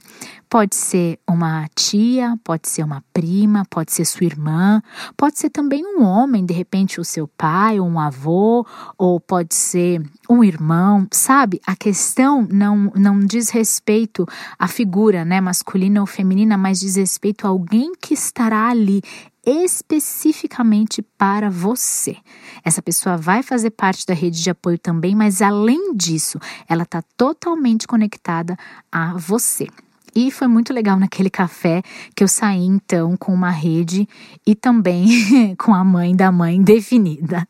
Pode 0.52 0.76
ser 0.76 1.18
uma 1.26 1.66
tia, 1.75 2.38
pode 2.44 2.68
ser 2.68 2.82
uma 2.82 3.02
prima, 3.11 3.64
pode 3.71 3.90
ser 3.90 4.04
sua 4.04 4.26
irmã, 4.26 4.82
pode 5.16 5.38
ser 5.38 5.49
também 5.49 5.82
um 5.82 6.02
homem, 6.02 6.44
de 6.44 6.52
repente 6.52 7.00
o 7.00 7.04
seu 7.06 7.26
pai, 7.26 7.80
ou 7.80 7.88
um 7.88 7.99
avô, 7.99 8.66
ou 8.99 9.18
pode 9.18 9.54
ser 9.54 10.02
um 10.28 10.44
irmão, 10.44 11.09
sabe? 11.11 11.59
A 11.66 11.75
questão 11.75 12.47
não, 12.50 12.92
não 12.94 13.18
diz 13.18 13.49
respeito 13.49 14.26
à 14.59 14.68
figura, 14.68 15.25
né, 15.25 15.40
masculina 15.40 16.02
ou 16.02 16.06
feminina, 16.06 16.59
mas 16.59 16.80
diz 16.80 16.97
respeito 16.97 17.47
a 17.47 17.49
alguém 17.49 17.92
que 17.99 18.12
estará 18.12 18.68
ali 18.68 19.00
especificamente 19.47 21.00
para 21.16 21.49
você. 21.49 22.14
Essa 22.62 22.82
pessoa 22.82 23.16
vai 23.16 23.42
fazer 23.42 23.71
parte 23.71 24.04
da 24.04 24.12
rede 24.12 24.42
de 24.42 24.50
apoio 24.50 24.78
também, 24.78 25.14
mas 25.14 25.40
além 25.40 25.94
disso, 25.97 26.38
ela 26.68 26.82
está 26.82 27.02
totalmente 27.16 27.87
conectada 27.87 28.54
a 28.92 29.16
você. 29.16 29.66
E 30.14 30.31
foi 30.31 30.47
muito 30.47 30.73
legal 30.73 30.99
naquele 30.99 31.31
café 31.31 31.83
que 32.14 32.23
eu 32.23 32.28
saí 32.28 32.64
então 32.64 33.16
com 33.16 33.33
uma 33.33 33.50
rede 33.50 34.09
e 34.47 34.54
também 34.54 35.54
com 35.57 35.75
a 35.75 35.85
mãe 35.85 36.14
da 36.14 36.31
mãe 36.31 36.62
definida. 36.62 37.47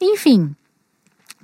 Enfim, 0.00 0.54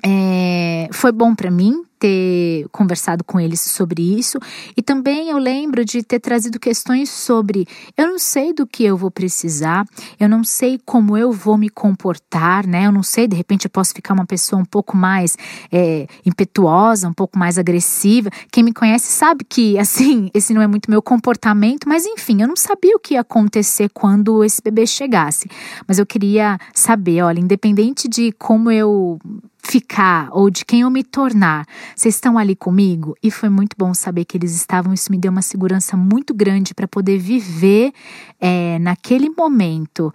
é, 0.04 0.88
foi 0.92 1.10
bom 1.10 1.34
para 1.34 1.50
mim 1.50 1.82
ter 2.04 2.68
conversado 2.70 3.24
com 3.24 3.40
eles 3.40 3.62
sobre 3.62 4.18
isso 4.18 4.38
e 4.76 4.82
também 4.82 5.30
eu 5.30 5.38
lembro 5.38 5.86
de 5.86 6.02
ter 6.02 6.20
trazido 6.20 6.60
questões 6.60 7.08
sobre 7.08 7.66
eu 7.96 8.06
não 8.06 8.18
sei 8.18 8.52
do 8.52 8.66
que 8.66 8.84
eu 8.84 8.94
vou 8.94 9.10
precisar, 9.10 9.86
eu 10.20 10.28
não 10.28 10.44
sei 10.44 10.78
como 10.84 11.16
eu 11.16 11.32
vou 11.32 11.56
me 11.56 11.70
comportar, 11.70 12.66
né? 12.66 12.88
Eu 12.88 12.92
não 12.92 13.02
sei, 13.02 13.26
de 13.26 13.34
repente 13.34 13.64
eu 13.64 13.70
posso 13.70 13.94
ficar 13.94 14.12
uma 14.12 14.26
pessoa 14.26 14.60
um 14.60 14.66
pouco 14.66 14.94
mais 14.94 15.38
é, 15.72 16.06
impetuosa, 16.26 17.08
um 17.08 17.14
pouco 17.14 17.38
mais 17.38 17.56
agressiva. 17.56 18.28
Quem 18.52 18.62
me 18.62 18.74
conhece 18.74 19.10
sabe 19.10 19.42
que, 19.42 19.78
assim, 19.80 20.30
esse 20.34 20.52
não 20.52 20.60
é 20.60 20.66
muito 20.66 20.90
meu 20.90 21.00
comportamento, 21.00 21.88
mas 21.88 22.04
enfim, 22.04 22.42
eu 22.42 22.48
não 22.48 22.56
sabia 22.56 22.94
o 22.94 23.00
que 23.00 23.14
ia 23.14 23.20
acontecer 23.20 23.88
quando 23.88 24.44
esse 24.44 24.60
bebê 24.60 24.86
chegasse. 24.86 25.48
Mas 25.88 25.98
eu 25.98 26.04
queria 26.04 26.58
saber, 26.74 27.22
olha, 27.22 27.40
independente 27.40 28.08
de 28.08 28.30
como 28.32 28.70
eu 28.70 29.18
ficar 29.64 30.28
ou 30.30 30.50
de 30.50 30.64
quem 30.64 30.82
eu 30.82 30.90
me 30.90 31.02
tornar, 31.02 31.66
vocês 31.94 32.14
estão 32.14 32.36
ali 32.36 32.56
comigo? 32.56 33.14
E 33.22 33.30
foi 33.30 33.48
muito 33.48 33.76
bom 33.78 33.94
saber 33.94 34.24
que 34.24 34.36
eles 34.36 34.54
estavam. 34.54 34.92
Isso 34.92 35.10
me 35.10 35.18
deu 35.18 35.30
uma 35.30 35.42
segurança 35.42 35.96
muito 35.96 36.34
grande 36.34 36.74
para 36.74 36.88
poder 36.88 37.18
viver 37.18 37.92
é, 38.40 38.78
naquele 38.78 39.30
momento 39.30 40.12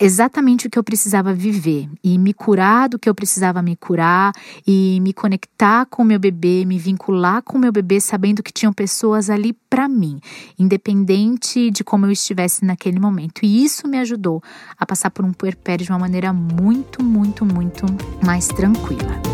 exatamente 0.00 0.66
o 0.66 0.70
que 0.70 0.78
eu 0.78 0.82
precisava 0.82 1.34
viver 1.34 1.86
e 2.02 2.18
me 2.18 2.32
curar 2.32 2.88
do 2.88 2.98
que 2.98 3.08
eu 3.08 3.14
precisava 3.14 3.60
me 3.60 3.76
curar 3.76 4.32
e 4.66 4.98
me 5.02 5.12
conectar 5.12 5.84
com 5.84 6.02
o 6.02 6.04
meu 6.04 6.18
bebê, 6.18 6.64
me 6.64 6.78
vincular 6.78 7.42
com 7.42 7.58
o 7.58 7.60
meu 7.60 7.70
bebê, 7.70 8.00
sabendo 8.00 8.42
que 8.42 8.50
tinham 8.50 8.72
pessoas 8.72 9.28
ali 9.28 9.52
para 9.68 9.86
mim, 9.86 10.18
independente 10.58 11.70
de 11.70 11.84
como 11.84 12.06
eu 12.06 12.10
estivesse 12.10 12.64
naquele 12.64 12.98
momento. 12.98 13.44
E 13.44 13.62
isso 13.62 13.86
me 13.86 13.98
ajudou 13.98 14.42
a 14.78 14.86
passar 14.86 15.10
por 15.10 15.24
um 15.24 15.32
puerpério 15.32 15.84
de 15.84 15.92
uma 15.92 15.98
maneira 15.98 16.32
muito, 16.32 17.04
muito, 17.04 17.44
muito 17.44 17.84
mais 18.24 18.48
tranquila. 18.48 19.29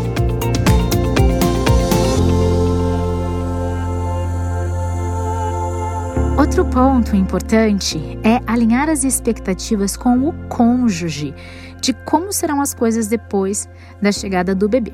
Outro 6.37 6.63
ponto 6.65 7.15
importante 7.15 7.97
é 8.23 8.39
alinhar 8.45 8.89
as 8.89 9.03
expectativas 9.03 9.97
com 9.97 10.29
o 10.29 10.33
cônjuge 10.47 11.33
de 11.81 11.93
como 11.93 12.31
serão 12.31 12.61
as 12.61 12.75
coisas 12.75 13.07
depois 13.07 13.67
da 13.99 14.11
chegada 14.11 14.53
do 14.53 14.69
bebê. 14.69 14.93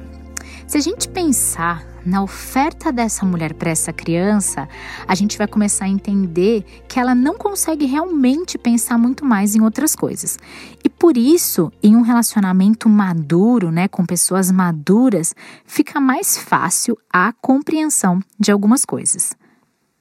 Se 0.66 0.78
a 0.78 0.80
gente 0.82 1.10
pensar 1.10 1.86
na 2.06 2.24
oferta 2.24 2.94
dessa 2.94 3.26
mulher 3.26 3.54
para 3.56 3.72
essa 3.72 3.92
criança, 3.92 4.70
a 5.06 5.14
gente 5.16 5.38
vai 5.38 5.46
começar 5.46 5.84
a 5.84 5.90
entender 5.90 6.64
que 6.88 6.98
ela 6.98 7.14
não 7.14 7.38
consegue 7.38 7.86
realmente 7.86 8.58
pensar 8.58 8.98
muito 8.98 9.26
mais 9.26 9.54
em 9.54 9.62
outras 9.62 9.98
coisas. 9.98 10.40
E 10.82 10.88
por 10.88 11.18
isso, 11.18 11.70
em 11.84 11.94
um 11.98 12.02
relacionamento 12.02 12.88
maduro, 12.88 13.70
né, 13.70 13.90
com 13.90 14.06
pessoas 14.06 14.50
maduras, 14.50 15.36
fica 15.66 16.00
mais 16.00 16.38
fácil 16.38 16.98
a 17.12 17.34
compreensão 17.34 18.22
de 18.40 18.50
algumas 18.50 18.86
coisas. 18.86 19.36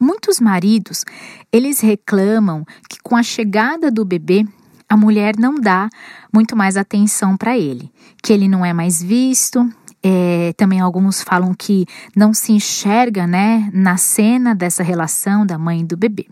Muitos 0.02 0.40
maridos, 0.40 1.04
eles 1.52 1.78
reclamam 1.78 2.64
que 2.90 2.98
com 3.04 3.14
a 3.14 3.22
chegada 3.22 3.88
do 3.88 4.04
bebê, 4.04 4.44
a 4.88 4.96
mulher 4.96 5.36
não 5.38 5.54
dá 5.54 5.88
muito 6.34 6.56
mais 6.56 6.76
atenção 6.76 7.36
para 7.36 7.56
ele, 7.56 7.88
que 8.20 8.32
ele 8.32 8.48
não 8.48 8.66
é 8.66 8.72
mais 8.72 9.00
visto. 9.00 9.64
É, 10.02 10.52
também 10.56 10.80
alguns 10.80 11.22
falam 11.22 11.54
que 11.54 11.86
não 12.16 12.34
se 12.34 12.50
enxerga 12.50 13.28
né, 13.28 13.70
na 13.72 13.96
cena 13.96 14.56
dessa 14.56 14.82
relação 14.82 15.46
da 15.46 15.56
mãe 15.56 15.82
e 15.82 15.84
do 15.84 15.96
bebê. 15.96 16.26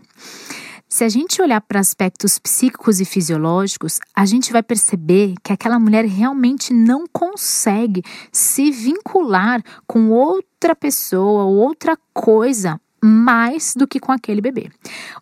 Se 0.89 1.05
a 1.05 1.09
gente 1.09 1.41
olhar 1.41 1.61
para 1.61 1.79
aspectos 1.79 2.37
psíquicos 2.37 2.99
e 2.99 3.05
fisiológicos, 3.05 3.99
a 4.13 4.25
gente 4.25 4.51
vai 4.51 4.61
perceber 4.61 5.35
que 5.41 5.53
aquela 5.53 5.79
mulher 5.79 6.03
realmente 6.03 6.73
não 6.73 7.05
consegue 7.07 8.03
se 8.33 8.69
vincular 8.69 9.63
com 9.87 10.09
outra 10.09 10.75
pessoa 10.75 11.45
ou 11.45 11.55
outra 11.55 11.97
coisa 12.13 12.77
mais 13.03 13.73
do 13.75 13.87
que 13.87 13.99
com 13.99 14.11
aquele 14.11 14.41
bebê. 14.41 14.69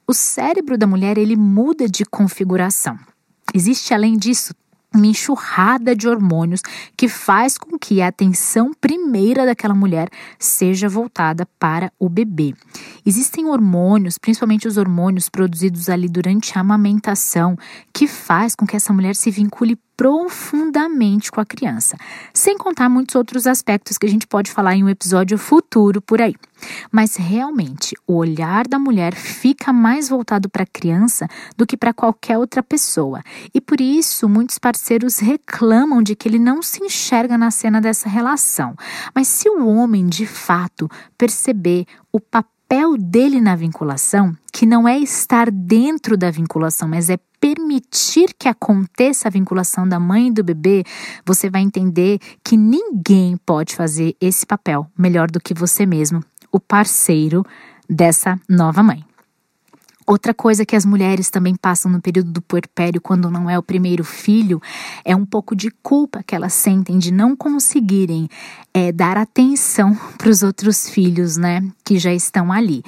O 0.08 0.14
cérebro 0.14 0.78
da 0.78 0.88
mulher 0.88 1.18
ele 1.18 1.36
muda 1.36 1.88
de 1.88 2.06
configuração. 2.06 2.98
Existe 3.54 3.94
além 3.94 4.18
disso 4.18 4.54
uma 4.94 5.06
enxurrada 5.06 5.96
de 5.96 6.08
hormônios 6.08 6.62
que 6.98 7.08
faz 7.08 7.58
com 7.58 7.78
que 7.78 8.02
a 8.02 8.08
atenção 8.08 8.72
primeira 8.74 9.46
daquela 9.46 9.76
mulher 9.76 10.10
seja 10.38 10.90
voltada 10.90 11.48
para 11.60 11.92
o 12.00 12.10
bebê. 12.10 12.56
Existem 13.06 13.46
hormônios, 13.46 14.18
principalmente 14.18 14.68
os 14.68 14.78
hormônios 14.78 15.30
produzidos 15.30 15.90
ali 15.90 16.10
durante 16.10 16.58
a 16.58 16.62
amamentação, 16.62 17.56
que 17.94 18.08
faz 18.08 18.56
com 18.56 18.66
que 18.66 18.76
essa 18.76 18.92
mulher 18.92 19.16
se 19.16 19.30
vincule 19.30 19.78
profundamente 20.00 21.30
com 21.30 21.42
a 21.42 21.46
criança, 21.46 21.98
sem 22.34 22.58
contar 22.58 22.88
muitos 22.88 23.16
outros 23.16 23.46
aspectos 23.46 23.98
que 23.98 24.06
a 24.06 24.10
gente 24.10 24.26
pode 24.26 24.50
falar 24.50 24.74
em 24.74 24.82
um 24.82 24.88
episódio 24.88 25.38
futuro 25.38 26.02
por 26.02 26.22
aí. 26.22 26.36
Mas 26.90 27.18
realmente, 27.18 27.98
o 28.08 28.16
olhar 28.16 28.66
da 28.66 28.80
mulher 28.80 29.14
fica 29.14 29.74
mais 29.74 30.08
voltado 30.08 30.48
para 30.48 30.64
a 30.64 30.66
criança 30.66 31.28
do 31.58 31.68
que 31.68 31.76
para 31.76 31.94
qualquer 31.94 32.38
outra 32.38 32.64
pessoa. 32.64 33.22
E 33.54 33.60
por 33.60 33.82
isso, 33.82 34.30
muitos 34.30 34.58
parceiros 34.58 35.20
reclamam 35.20 36.02
de 36.02 36.16
que 36.16 36.30
ele 36.30 36.40
não 36.40 36.62
se 36.62 36.82
enxerga 36.82 37.38
na 37.38 37.52
cena 37.52 37.82
dessa 37.82 38.08
relação. 38.08 38.78
Mas 39.14 39.28
se 39.28 39.50
o 39.50 39.68
homem 39.68 40.08
de 40.08 40.26
fato 40.26 40.90
perceber 41.18 41.86
o 42.10 42.22
papel 42.22 42.59
dele 43.10 43.42
na 43.42 43.56
vinculação, 43.56 44.36
que 44.54 44.66
não 44.66 44.88
é 44.88 45.00
estar 45.00 45.50
dentro 45.50 46.16
da 46.16 46.30
vinculação, 46.30 46.88
mas 46.88 47.10
é 47.10 47.18
permitir 47.40 48.34
que 48.38 48.48
aconteça 48.48 49.28
a 49.28 49.32
vinculação 49.32 49.88
da 49.88 50.00
mãe 50.00 50.28
e 50.28 50.32
do 50.32 50.44
bebê, 50.44 50.84
você 51.26 51.50
vai 51.50 51.62
entender 51.62 52.20
que 52.44 52.56
ninguém 52.56 53.38
pode 53.38 53.76
fazer 53.76 54.16
esse 54.22 54.46
papel 54.46 54.86
melhor 54.98 55.32
do 55.32 55.40
que 55.40 55.54
você 55.54 55.86
mesmo, 55.86 56.24
o 56.52 56.60
parceiro 56.60 57.44
dessa 57.90 58.40
nova 58.48 58.84
mãe. 58.84 59.09
Outra 60.10 60.34
coisa 60.34 60.66
que 60.66 60.76
as 60.76 60.86
mulheres 60.86 61.30
também 61.30 61.56
passam 61.56 61.92
no 61.92 62.02
período 62.02 62.32
do 62.32 62.42
puerpério, 62.42 63.00
quando 63.00 63.30
não 63.30 63.48
é 63.48 63.60
o 63.60 63.62
primeiro 63.62 64.04
filho, 64.04 64.60
é 65.06 65.16
um 65.16 65.24
pouco 65.24 65.56
de 65.56 65.70
culpa 65.84 66.24
que 66.26 66.34
elas 66.34 66.54
sentem 66.54 66.98
de 66.98 67.14
não 67.14 67.36
conseguirem 67.36 68.28
é, 68.74 68.92
dar 68.92 69.18
atenção 69.18 69.96
para 70.18 70.32
os 70.32 70.42
outros 70.42 70.90
filhos, 70.90 71.38
né, 71.38 71.64
que 71.86 72.00
já 72.00 72.12
estão 72.12 72.52
ali. 72.52 72.82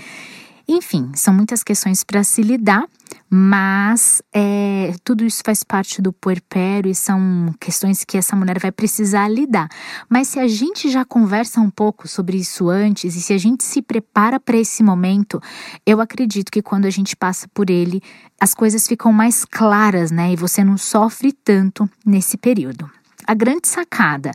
Enfim, 0.68 1.12
são 1.14 1.32
muitas 1.32 1.62
questões 1.62 2.04
para 2.04 2.24
se 2.24 2.42
lidar, 2.42 2.88
mas 3.34 4.22
é, 4.34 4.94
tudo 5.06 5.24
isso 5.24 5.42
faz 5.46 5.64
parte 5.64 6.02
do 6.02 6.12
puerpério 6.12 6.92
e 6.92 6.94
são 6.94 7.56
questões 7.62 8.04
que 8.04 8.18
essa 8.18 8.36
mulher 8.36 8.60
vai 8.60 8.74
precisar 8.74 9.30
lidar. 9.30 9.70
Mas 10.10 10.28
se 10.28 10.38
a 10.38 10.50
gente 10.50 10.90
já 10.90 11.06
conversa 11.06 11.62
um 11.62 11.70
pouco 11.70 12.10
sobre 12.10 12.36
isso 12.36 12.68
antes 12.68 13.16
e 13.16 13.22
se 13.22 13.32
a 13.32 13.38
gente 13.38 13.64
se 13.64 13.82
prepara 13.82 14.38
para 14.38 14.58
esse 14.58 14.84
momento, 14.84 15.42
eu 15.86 16.02
acredito 16.02 16.52
que 16.52 16.62
quando 16.62 16.88
a 16.88 16.90
gente 16.90 17.16
passa 17.16 17.48
por 17.54 17.70
ele, 17.70 18.02
as 18.38 18.54
coisas 18.54 18.86
ficam 18.86 19.14
mais 19.14 19.46
claras, 19.46 20.12
né? 20.12 20.34
E 20.34 20.36
você 20.36 20.62
não 20.62 20.78
sofre 20.78 21.32
tanto 21.32 21.90
nesse 22.06 22.36
período. 22.36 22.92
A 23.26 23.34
grande 23.34 23.66
sacada 23.70 24.32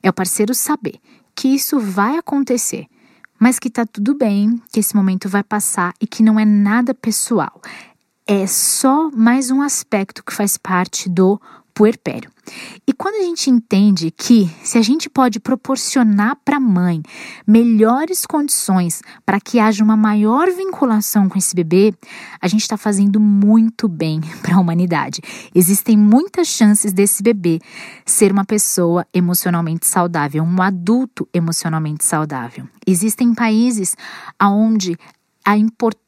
é 0.00 0.08
o 0.08 0.12
parceiro 0.12 0.54
saber 0.54 1.00
que 1.34 1.48
isso 1.48 1.80
vai 1.80 2.16
acontecer 2.16 2.86
mas 3.38 3.58
que 3.58 3.68
tá 3.68 3.84
tudo 3.84 4.14
bem, 4.14 4.62
que 4.72 4.80
esse 4.80 4.96
momento 4.96 5.28
vai 5.28 5.42
passar 5.42 5.92
e 6.00 6.06
que 6.06 6.22
não 6.22 6.40
é 6.40 6.44
nada 6.46 6.94
pessoal. 6.94 7.60
É 8.26 8.46
só 8.46 9.08
mais 9.12 9.52
um 9.52 9.62
aspecto 9.62 10.24
que 10.24 10.32
faz 10.32 10.56
parte 10.56 11.08
do 11.08 11.40
puerpério. 11.72 12.30
E 12.86 12.92
quando 12.92 13.16
a 13.16 13.22
gente 13.22 13.50
entende 13.50 14.10
que 14.10 14.50
se 14.64 14.78
a 14.78 14.82
gente 14.82 15.10
pode 15.10 15.38
proporcionar 15.38 16.36
para 16.44 16.56
a 16.56 16.60
mãe 16.60 17.02
melhores 17.46 18.24
condições 18.24 19.02
para 19.24 19.38
que 19.38 19.60
haja 19.60 19.84
uma 19.84 19.96
maior 19.96 20.50
vinculação 20.50 21.28
com 21.28 21.36
esse 21.36 21.54
bebê, 21.54 21.94
a 22.40 22.48
gente 22.48 22.62
está 22.62 22.76
fazendo 22.76 23.20
muito 23.20 23.88
bem 23.88 24.20
para 24.42 24.56
a 24.56 24.60
humanidade. 24.60 25.20
Existem 25.54 25.96
muitas 25.96 26.48
chances 26.48 26.92
desse 26.92 27.22
bebê 27.22 27.60
ser 28.06 28.32
uma 28.32 28.44
pessoa 28.44 29.06
emocionalmente 29.12 29.86
saudável, 29.86 30.42
um 30.42 30.62
adulto 30.62 31.28
emocionalmente 31.32 32.04
saudável. 32.04 32.66
Existem 32.86 33.34
países 33.34 33.94
onde 34.40 34.96
a 35.44 35.56
importância 35.56 36.05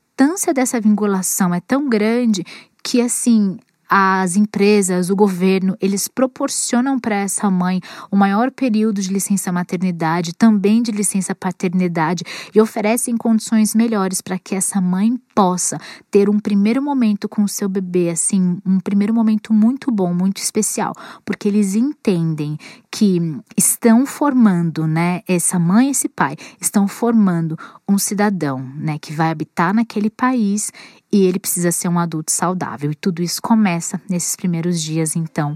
dessa 0.53 0.81
vinculação 0.81 1.55
é 1.55 1.61
tão 1.61 1.89
grande 1.89 2.45
que 2.83 3.01
assim 3.01 3.59
as 3.89 4.37
empresas, 4.37 5.09
o 5.09 5.17
governo, 5.17 5.75
eles 5.81 6.09
proporcionam 6.09 6.99
para 6.99 7.15
essa 7.15 7.51
mãe 7.51 7.81
o 8.11 8.17
maior 8.17 8.51
período 8.51 9.01
de 9.01 9.11
licença 9.11 9.51
maternidade, 9.51 10.35
também 10.35 10.83
de 10.83 10.91
licença 10.91 11.35
paternidade 11.35 12.23
e 12.55 12.61
oferecem 12.61 13.17
condições 13.17 13.75
melhores 13.75 14.21
para 14.21 14.39
que 14.39 14.55
essa 14.55 14.79
mãe 14.81 15.19
possa 15.39 15.79
ter 16.11 16.29
um 16.29 16.41
primeiro 16.41 16.83
momento 16.83 17.29
com 17.29 17.45
o 17.45 17.49
seu 17.49 17.69
bebê, 17.69 18.11
assim, 18.11 18.59
um 18.67 18.81
primeiro 18.81 19.15
momento 19.15 19.53
muito 19.53 19.89
bom, 19.93 20.13
muito 20.13 20.39
especial, 20.39 20.93
porque 21.25 21.47
eles 21.47 21.77
entendem 21.77 22.59
que 22.91 23.21
estão 23.57 24.05
formando, 24.05 24.85
né, 24.85 25.23
essa 25.29 25.57
mãe 25.57 25.91
esse 25.91 26.09
pai 26.09 26.35
estão 26.61 26.89
formando 26.89 27.57
um 27.89 27.97
cidadão, 27.99 28.59
né, 28.75 28.99
que 28.99 29.13
vai 29.13 29.31
habitar 29.31 29.73
naquele 29.73 30.11
país 30.11 30.73
e 31.13 31.25
ele 31.25 31.39
precisa 31.39 31.71
ser 31.71 31.87
um 31.87 32.01
adulto 32.01 32.33
saudável. 32.33 32.91
E 32.91 32.97
tudo 32.97 33.23
isso 33.23 33.41
começa 33.41 34.03
nesses 34.11 34.35
primeiros 34.35 34.83
dias, 34.83 35.15
então, 35.15 35.55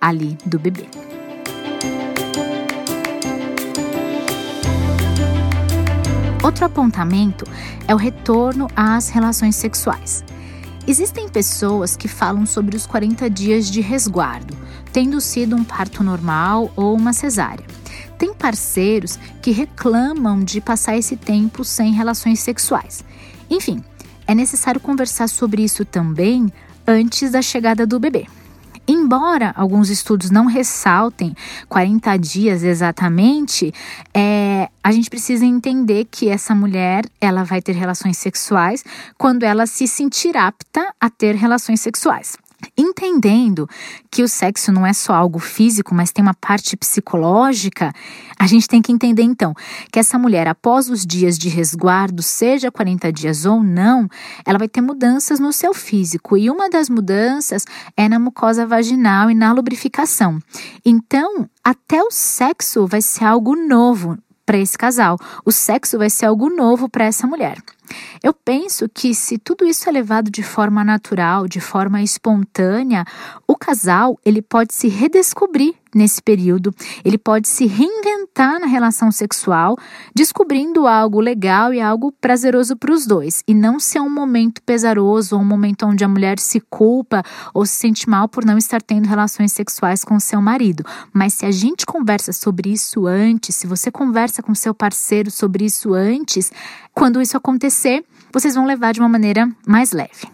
ali 0.00 0.38
do 0.46 0.60
bebê. 0.60 0.86
Outro 6.54 6.66
apontamento 6.66 7.44
é 7.88 7.92
o 7.92 7.98
retorno 7.98 8.68
às 8.76 9.08
relações 9.08 9.56
sexuais. 9.56 10.24
Existem 10.86 11.28
pessoas 11.28 11.96
que 11.96 12.06
falam 12.06 12.46
sobre 12.46 12.76
os 12.76 12.86
40 12.86 13.28
dias 13.28 13.68
de 13.68 13.80
resguardo, 13.80 14.56
tendo 14.92 15.20
sido 15.20 15.56
um 15.56 15.64
parto 15.64 16.04
normal 16.04 16.72
ou 16.76 16.96
uma 16.96 17.12
cesárea. 17.12 17.66
Tem 18.16 18.32
parceiros 18.32 19.18
que 19.42 19.50
reclamam 19.50 20.44
de 20.44 20.60
passar 20.60 20.96
esse 20.96 21.16
tempo 21.16 21.64
sem 21.64 21.92
relações 21.92 22.38
sexuais. 22.38 23.04
Enfim, 23.50 23.82
é 24.24 24.32
necessário 24.32 24.80
conversar 24.80 25.28
sobre 25.28 25.64
isso 25.64 25.84
também 25.84 26.52
antes 26.86 27.32
da 27.32 27.42
chegada 27.42 27.84
do 27.84 27.98
bebê. 27.98 28.28
Embora 29.14 29.52
alguns 29.56 29.90
estudos 29.90 30.28
não 30.28 30.46
ressaltem 30.46 31.36
40 31.68 32.16
dias 32.16 32.64
exatamente, 32.64 33.72
é, 34.12 34.68
a 34.82 34.90
gente 34.90 35.08
precisa 35.08 35.46
entender 35.46 36.08
que 36.10 36.28
essa 36.28 36.52
mulher 36.52 37.04
ela 37.20 37.44
vai 37.44 37.62
ter 37.62 37.76
relações 37.76 38.18
sexuais 38.18 38.84
quando 39.16 39.44
ela 39.44 39.66
se 39.66 39.86
sentir 39.86 40.36
apta 40.36 40.92
a 41.00 41.08
ter 41.08 41.36
relações 41.36 41.80
sexuais. 41.80 42.36
Entendendo 42.76 43.68
que 44.10 44.22
o 44.22 44.28
sexo 44.28 44.72
não 44.72 44.86
é 44.86 44.92
só 44.92 45.14
algo 45.14 45.38
físico, 45.38 45.94
mas 45.94 46.12
tem 46.12 46.22
uma 46.22 46.34
parte 46.34 46.76
psicológica, 46.76 47.92
a 48.38 48.46
gente 48.46 48.68
tem 48.68 48.82
que 48.82 48.92
entender 48.92 49.22
então 49.22 49.54
que 49.90 49.98
essa 49.98 50.18
mulher, 50.18 50.46
após 50.48 50.88
os 50.88 51.06
dias 51.06 51.38
de 51.38 51.48
resguardo, 51.48 52.22
seja 52.22 52.70
40 52.70 53.12
dias 53.12 53.44
ou 53.44 53.62
não, 53.62 54.08
ela 54.44 54.58
vai 54.58 54.68
ter 54.68 54.80
mudanças 54.80 55.38
no 55.38 55.52
seu 55.52 55.72
físico. 55.72 56.36
E 56.36 56.50
uma 56.50 56.68
das 56.68 56.88
mudanças 56.88 57.64
é 57.96 58.08
na 58.08 58.18
mucosa 58.18 58.66
vaginal 58.66 59.30
e 59.30 59.34
na 59.34 59.52
lubrificação. 59.52 60.38
Então, 60.84 61.48
até 61.62 62.02
o 62.02 62.10
sexo 62.10 62.86
vai 62.86 63.02
ser 63.02 63.24
algo 63.24 63.56
novo 63.56 64.18
para 64.44 64.58
esse 64.58 64.76
casal. 64.76 65.16
O 65.44 65.52
sexo 65.52 65.98
vai 65.98 66.10
ser 66.10 66.26
algo 66.26 66.50
novo 66.50 66.88
para 66.88 67.04
essa 67.04 67.26
mulher. 67.26 67.58
Eu 68.22 68.32
penso 68.32 68.88
que 68.88 69.14
se 69.14 69.38
tudo 69.38 69.66
isso 69.66 69.88
é 69.88 69.92
levado 69.92 70.30
de 70.30 70.42
forma 70.42 70.82
natural, 70.84 71.46
de 71.46 71.60
forma 71.60 72.02
espontânea, 72.02 73.04
o 73.46 73.56
casal 73.56 74.18
ele 74.24 74.40
pode 74.40 74.74
se 74.74 74.88
redescobrir 74.88 75.74
nesse 75.94 76.22
período, 76.22 76.74
ele 77.04 77.18
pode 77.18 77.48
se 77.48 77.66
reinventar 77.66 78.60
na 78.60 78.66
relação 78.66 79.10
sexual, 79.12 79.76
descobrindo 80.14 80.86
algo 80.86 81.20
legal 81.20 81.72
e 81.72 81.80
algo 81.80 82.12
prazeroso 82.20 82.76
para 82.76 82.92
os 82.92 83.06
dois, 83.06 83.42
e 83.46 83.54
não 83.54 83.78
ser 83.78 84.00
um 84.00 84.10
momento 84.10 84.62
pesaroso 84.62 85.36
ou 85.36 85.42
um 85.42 85.44
momento 85.44 85.86
onde 85.86 86.04
a 86.04 86.08
mulher 86.08 86.38
se 86.38 86.60
culpa 86.60 87.22
ou 87.52 87.64
se 87.64 87.74
sente 87.74 88.08
mal 88.08 88.28
por 88.28 88.44
não 88.44 88.58
estar 88.58 88.82
tendo 88.82 89.06
relações 89.06 89.52
sexuais 89.52 90.04
com 90.04 90.18
seu 90.18 90.40
marido. 90.40 90.84
Mas 91.12 91.34
se 91.34 91.46
a 91.46 91.50
gente 91.50 91.86
conversa 91.86 92.32
sobre 92.32 92.70
isso 92.72 93.06
antes, 93.06 93.54
se 93.54 93.66
você 93.66 93.90
conversa 93.90 94.42
com 94.42 94.54
seu 94.54 94.74
parceiro 94.74 95.30
sobre 95.30 95.64
isso 95.64 95.94
antes, 95.94 96.50
quando 96.92 97.20
isso 97.20 97.36
acontecer, 97.36 98.04
vocês 98.32 98.54
vão 98.54 98.66
levar 98.66 98.92
de 98.92 99.00
uma 99.00 99.08
maneira 99.08 99.48
mais 99.66 99.92
leve. 99.92 100.28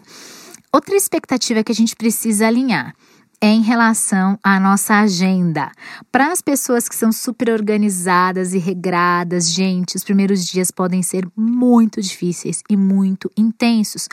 Outra 0.73 0.95
expectativa 0.95 1.63
que 1.63 1.71
a 1.71 1.75
gente 1.75 1.95
precisa 1.95 2.47
alinhar 2.47 2.95
em 3.41 3.61
relação 3.61 4.37
à 4.43 4.59
nossa 4.59 4.99
agenda. 4.99 5.71
Para 6.11 6.31
as 6.31 6.41
pessoas 6.41 6.87
que 6.87 6.95
são 6.95 7.11
super 7.11 7.49
organizadas 7.49 8.53
e 8.53 8.59
regradas, 8.59 9.51
gente, 9.51 9.95
os 9.95 10.03
primeiros 10.03 10.45
dias 10.45 10.69
podem 10.69 11.01
ser 11.01 11.27
muito 11.35 11.99
difíceis 11.99 12.61
e 12.69 12.77
muito 12.77 13.31
intensos. 13.35 14.07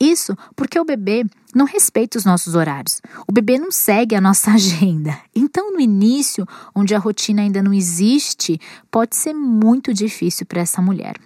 Isso 0.00 0.34
porque 0.56 0.80
o 0.80 0.84
bebê 0.84 1.26
não 1.54 1.66
respeita 1.66 2.16
os 2.16 2.24
nossos 2.24 2.54
horários. 2.54 3.02
O 3.28 3.32
bebê 3.32 3.58
não 3.58 3.70
segue 3.70 4.14
a 4.14 4.20
nossa 4.20 4.52
agenda. 4.54 5.18
Então, 5.34 5.72
no 5.72 5.80
início, 5.80 6.46
onde 6.74 6.94
a 6.94 6.98
rotina 6.98 7.42
ainda 7.42 7.62
não 7.62 7.74
existe, 7.74 8.58
pode 8.90 9.14
ser 9.14 9.34
muito 9.34 9.92
difícil 9.92 10.46
para 10.46 10.62
essa 10.62 10.80
mulher. 10.80 11.16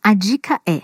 A 0.00 0.14
dica 0.14 0.60
é: 0.64 0.82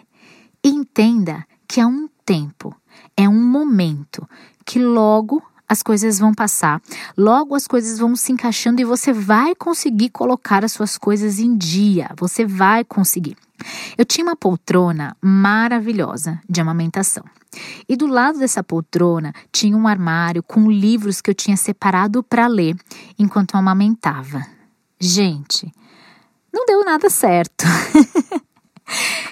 entenda 0.65 1.47
que 1.69 1.81
é 1.81 1.87
um 1.87 2.09
tempo, 2.27 2.75
é 3.17 3.29
um 3.29 3.41
momento 3.41 4.29
que 4.65 4.81
logo 4.81 5.43
as 5.69 5.83
coisas 5.83 6.19
vão 6.19 6.33
passar, 6.33 6.81
logo 7.17 7.55
as 7.55 7.67
coisas 7.67 7.99
vão 7.99 8.17
se 8.17 8.33
encaixando 8.33 8.81
e 8.81 8.85
você 8.85 9.13
vai 9.13 9.55
conseguir 9.55 10.09
colocar 10.11 10.65
as 10.65 10.73
suas 10.73 10.97
coisas 10.97 11.39
em 11.39 11.57
dia. 11.57 12.11
Você 12.17 12.47
vai 12.47 12.85
conseguir. 12.85 13.37
Eu 13.97 14.05
tinha 14.05 14.25
uma 14.25 14.37
poltrona 14.37 15.17
maravilhosa 15.21 16.41
de 16.49 16.61
amamentação. 16.61 17.25
E 17.89 17.97
do 17.97 18.07
lado 18.07 18.39
dessa 18.39 18.63
poltrona 18.63 19.33
tinha 19.51 19.77
um 19.77 19.89
armário 19.89 20.43
com 20.43 20.71
livros 20.71 21.21
que 21.21 21.31
eu 21.31 21.35
tinha 21.35 21.57
separado 21.57 22.23
para 22.23 22.47
ler 22.47 22.77
enquanto 23.19 23.57
amamentava. 23.57 24.47
Gente, 25.01 25.73
não 26.53 26.67
deu 26.67 26.85
nada 26.85 27.11
certo. 27.11 27.65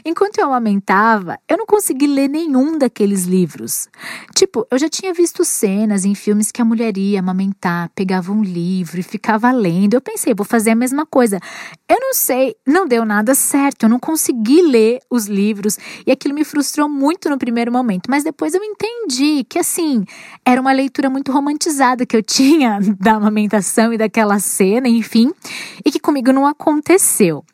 Enquanto 0.04 0.38
eu 0.38 0.46
amamentava, 0.46 1.38
eu 1.48 1.56
não 1.56 1.66
consegui 1.66 2.06
ler 2.06 2.28
nenhum 2.28 2.78
daqueles 2.78 3.24
livros. 3.24 3.88
Tipo, 4.34 4.66
eu 4.70 4.78
já 4.78 4.88
tinha 4.88 5.12
visto 5.12 5.44
cenas 5.44 6.04
em 6.04 6.14
filmes 6.14 6.52
que 6.52 6.62
a 6.62 6.64
mulher 6.64 6.96
ia 6.96 7.20
amamentar, 7.20 7.90
pegava 7.94 8.32
um 8.32 8.42
livro 8.42 9.00
e 9.00 9.02
ficava 9.02 9.50
lendo. 9.50 9.94
Eu 9.94 10.00
pensei, 10.00 10.34
vou 10.34 10.46
fazer 10.46 10.70
a 10.70 10.74
mesma 10.76 11.04
coisa. 11.04 11.40
Eu 11.88 11.98
não 12.00 12.14
sei, 12.14 12.54
não 12.66 12.86
deu 12.86 13.04
nada 13.04 13.34
certo. 13.34 13.84
Eu 13.84 13.88
não 13.88 13.98
consegui 13.98 14.62
ler 14.62 15.00
os 15.10 15.26
livros 15.26 15.78
e 16.06 16.12
aquilo 16.12 16.34
me 16.34 16.44
frustrou 16.44 16.88
muito 16.88 17.28
no 17.28 17.38
primeiro 17.38 17.72
momento. 17.72 18.10
Mas 18.10 18.22
depois 18.22 18.54
eu 18.54 18.62
entendi 18.62 19.44
que, 19.48 19.58
assim, 19.58 20.04
era 20.44 20.60
uma 20.60 20.72
leitura 20.72 21.10
muito 21.10 21.32
romantizada 21.32 22.06
que 22.06 22.16
eu 22.16 22.22
tinha 22.22 22.78
da 23.00 23.14
amamentação 23.14 23.92
e 23.92 23.98
daquela 23.98 24.38
cena, 24.38 24.88
enfim, 24.88 25.32
e 25.84 25.90
que 25.90 25.98
comigo 25.98 26.32
não 26.32 26.46
aconteceu. 26.46 27.44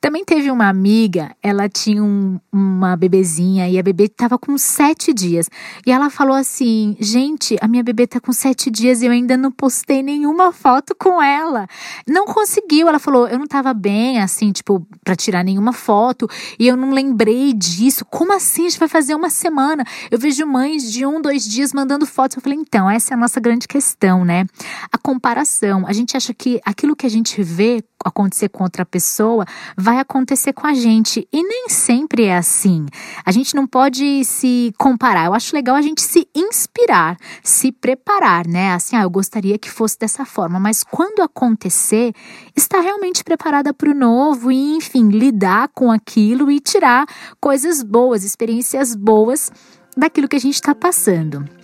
Também 0.00 0.24
teve 0.24 0.50
uma 0.50 0.66
amiga, 0.66 1.36
ela 1.42 1.68
tinha 1.68 2.02
um, 2.02 2.40
uma 2.50 2.96
bebezinha 2.96 3.68
e 3.68 3.78
a 3.78 3.82
bebê 3.82 4.04
estava 4.04 4.38
com 4.38 4.56
sete 4.56 5.12
dias. 5.12 5.50
E 5.86 5.92
ela 5.92 6.08
falou 6.08 6.34
assim: 6.34 6.96
gente, 6.98 7.58
a 7.60 7.68
minha 7.68 7.82
bebê 7.82 8.04
está 8.04 8.18
com 8.18 8.32
sete 8.32 8.70
dias 8.70 9.02
e 9.02 9.06
eu 9.06 9.12
ainda 9.12 9.36
não 9.36 9.52
postei 9.52 10.02
nenhuma 10.02 10.52
foto 10.52 10.94
com 10.94 11.22
ela. 11.22 11.66
Não 12.08 12.24
conseguiu. 12.24 12.88
Ela 12.88 12.98
falou: 12.98 13.28
eu 13.28 13.36
não 13.36 13.44
estava 13.44 13.74
bem, 13.74 14.22
assim, 14.22 14.52
tipo, 14.52 14.86
para 15.04 15.14
tirar 15.14 15.44
nenhuma 15.44 15.74
foto 15.74 16.26
e 16.58 16.66
eu 16.66 16.78
não 16.78 16.92
lembrei 16.92 17.52
disso. 17.52 18.02
Como 18.06 18.34
assim? 18.34 18.66
A 18.66 18.70
gente 18.70 18.78
vai 18.78 18.88
fazer 18.88 19.14
uma 19.14 19.28
semana. 19.28 19.84
Eu 20.10 20.18
vejo 20.18 20.46
mães 20.46 20.90
de 20.90 21.04
um, 21.04 21.20
dois 21.20 21.44
dias 21.44 21.74
mandando 21.74 22.06
fotos. 22.06 22.38
Eu 22.38 22.42
falei: 22.42 22.58
então, 22.58 22.88
essa 22.88 23.12
é 23.12 23.14
a 23.14 23.18
nossa 23.18 23.38
grande 23.38 23.68
questão, 23.68 24.24
né? 24.24 24.46
A 24.90 24.96
comparação. 24.96 25.86
A 25.86 25.92
gente 25.92 26.16
acha 26.16 26.32
que 26.32 26.58
aquilo 26.64 26.96
que 26.96 27.04
a 27.04 27.10
gente 27.10 27.42
vê 27.42 27.84
acontecer 28.04 28.48
com 28.48 28.64
outra 28.64 28.84
pessoa 28.84 29.44
vai 29.76 29.98
acontecer 29.98 30.52
com 30.52 30.66
a 30.66 30.74
gente. 30.74 31.26
E 31.32 31.42
nem 31.42 31.68
sempre 31.68 32.24
é 32.24 32.36
assim. 32.36 32.86
A 33.24 33.30
gente 33.30 33.54
não 33.54 33.66
pode 33.66 34.24
se 34.24 34.72
comparar. 34.78 35.26
Eu 35.26 35.34
acho 35.34 35.54
legal 35.54 35.76
a 35.76 35.82
gente 35.82 36.02
se 36.02 36.28
inspirar, 36.34 37.16
se 37.42 37.70
preparar, 37.72 38.46
né? 38.46 38.72
Assim, 38.72 38.96
ah, 38.96 39.02
eu 39.02 39.10
gostaria 39.10 39.58
que 39.58 39.70
fosse 39.70 39.98
dessa 39.98 40.24
forma, 40.24 40.58
mas 40.58 40.82
quando 40.82 41.22
acontecer, 41.22 42.12
estar 42.56 42.80
realmente 42.80 43.22
preparada 43.22 43.72
para 43.74 43.90
o 43.90 43.94
novo 43.94 44.50
e, 44.50 44.76
enfim, 44.76 45.08
lidar 45.08 45.68
com 45.74 45.90
aquilo 45.90 46.50
e 46.50 46.60
tirar 46.60 47.06
coisas 47.40 47.82
boas, 47.82 48.24
experiências 48.24 48.94
boas 48.94 49.50
daquilo 49.96 50.28
que 50.28 50.36
a 50.36 50.40
gente 50.40 50.54
está 50.54 50.74
passando. 50.74 51.59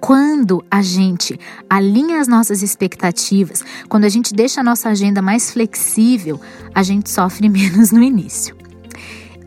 Quando 0.00 0.64
a 0.70 0.82
gente 0.82 1.38
alinha 1.68 2.20
as 2.20 2.28
nossas 2.28 2.62
expectativas, 2.62 3.64
quando 3.88 4.04
a 4.04 4.08
gente 4.08 4.34
deixa 4.34 4.60
a 4.60 4.64
nossa 4.64 4.88
agenda 4.88 5.20
mais 5.20 5.50
flexível, 5.52 6.40
a 6.74 6.82
gente 6.82 7.10
sofre 7.10 7.48
menos 7.50 7.90
no 7.92 8.02
início. 8.02 8.56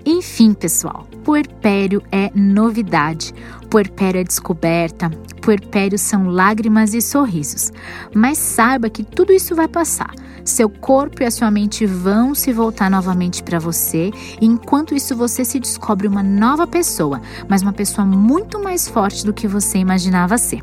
Enfim, 0.06 0.54
pessoal, 0.54 1.08
puerpério 1.24 2.02
é 2.12 2.32
novidade, 2.34 3.34
puerpério 3.70 4.20
é 4.20 4.24
descoberta, 4.24 5.12
puerpério 5.42 5.98
são 5.98 6.28
lágrimas 6.28 6.94
e 6.94 7.02
sorrisos. 7.02 7.72
Mas 8.14 8.38
saiba 8.40 8.90
que 8.90 9.04
tudo 9.04 9.32
isso 9.32 9.56
vai 9.56 9.68
passar. 9.68 10.12
Seu 10.52 10.70
corpo 10.70 11.24
e 11.24 11.26
a 11.26 11.32
sua 11.32 11.50
mente 11.50 11.86
vão 11.86 12.36
se 12.36 12.52
voltar 12.52 12.92
novamente 12.92 13.42
para 13.42 13.58
você, 13.58 14.12
e 14.42 14.46
enquanto 14.46 14.94
isso 14.94 15.16
você 15.16 15.46
se 15.46 15.58
descobre 15.62 16.10
uma 16.10 16.22
nova 16.22 16.68
pessoa, 16.68 17.22
mas 17.48 17.62
uma 17.62 17.72
pessoa 17.72 18.06
muito 18.06 18.62
mais 18.62 18.86
forte 18.86 19.26
do 19.26 19.32
que 19.32 19.48
você 19.48 19.78
imaginava 19.78 20.38
ser. 20.38 20.60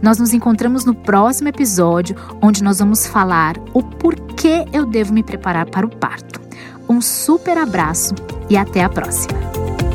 Nós 0.00 0.18
nos 0.18 0.32
encontramos 0.32 0.84
no 0.84 0.94
próximo 0.94 1.48
episódio, 1.48 2.14
onde 2.40 2.62
nós 2.62 2.78
vamos 2.78 3.08
falar 3.08 3.56
o 3.74 3.82
porquê 3.82 4.64
eu 4.72 4.86
devo 4.86 5.12
me 5.12 5.24
preparar 5.24 5.66
para 5.66 5.84
o 5.84 5.90
parto. 5.90 6.40
Um 6.88 7.00
super 7.00 7.58
abraço 7.58 8.14
e 8.48 8.56
até 8.56 8.84
a 8.84 8.88
próxima! 8.88 9.87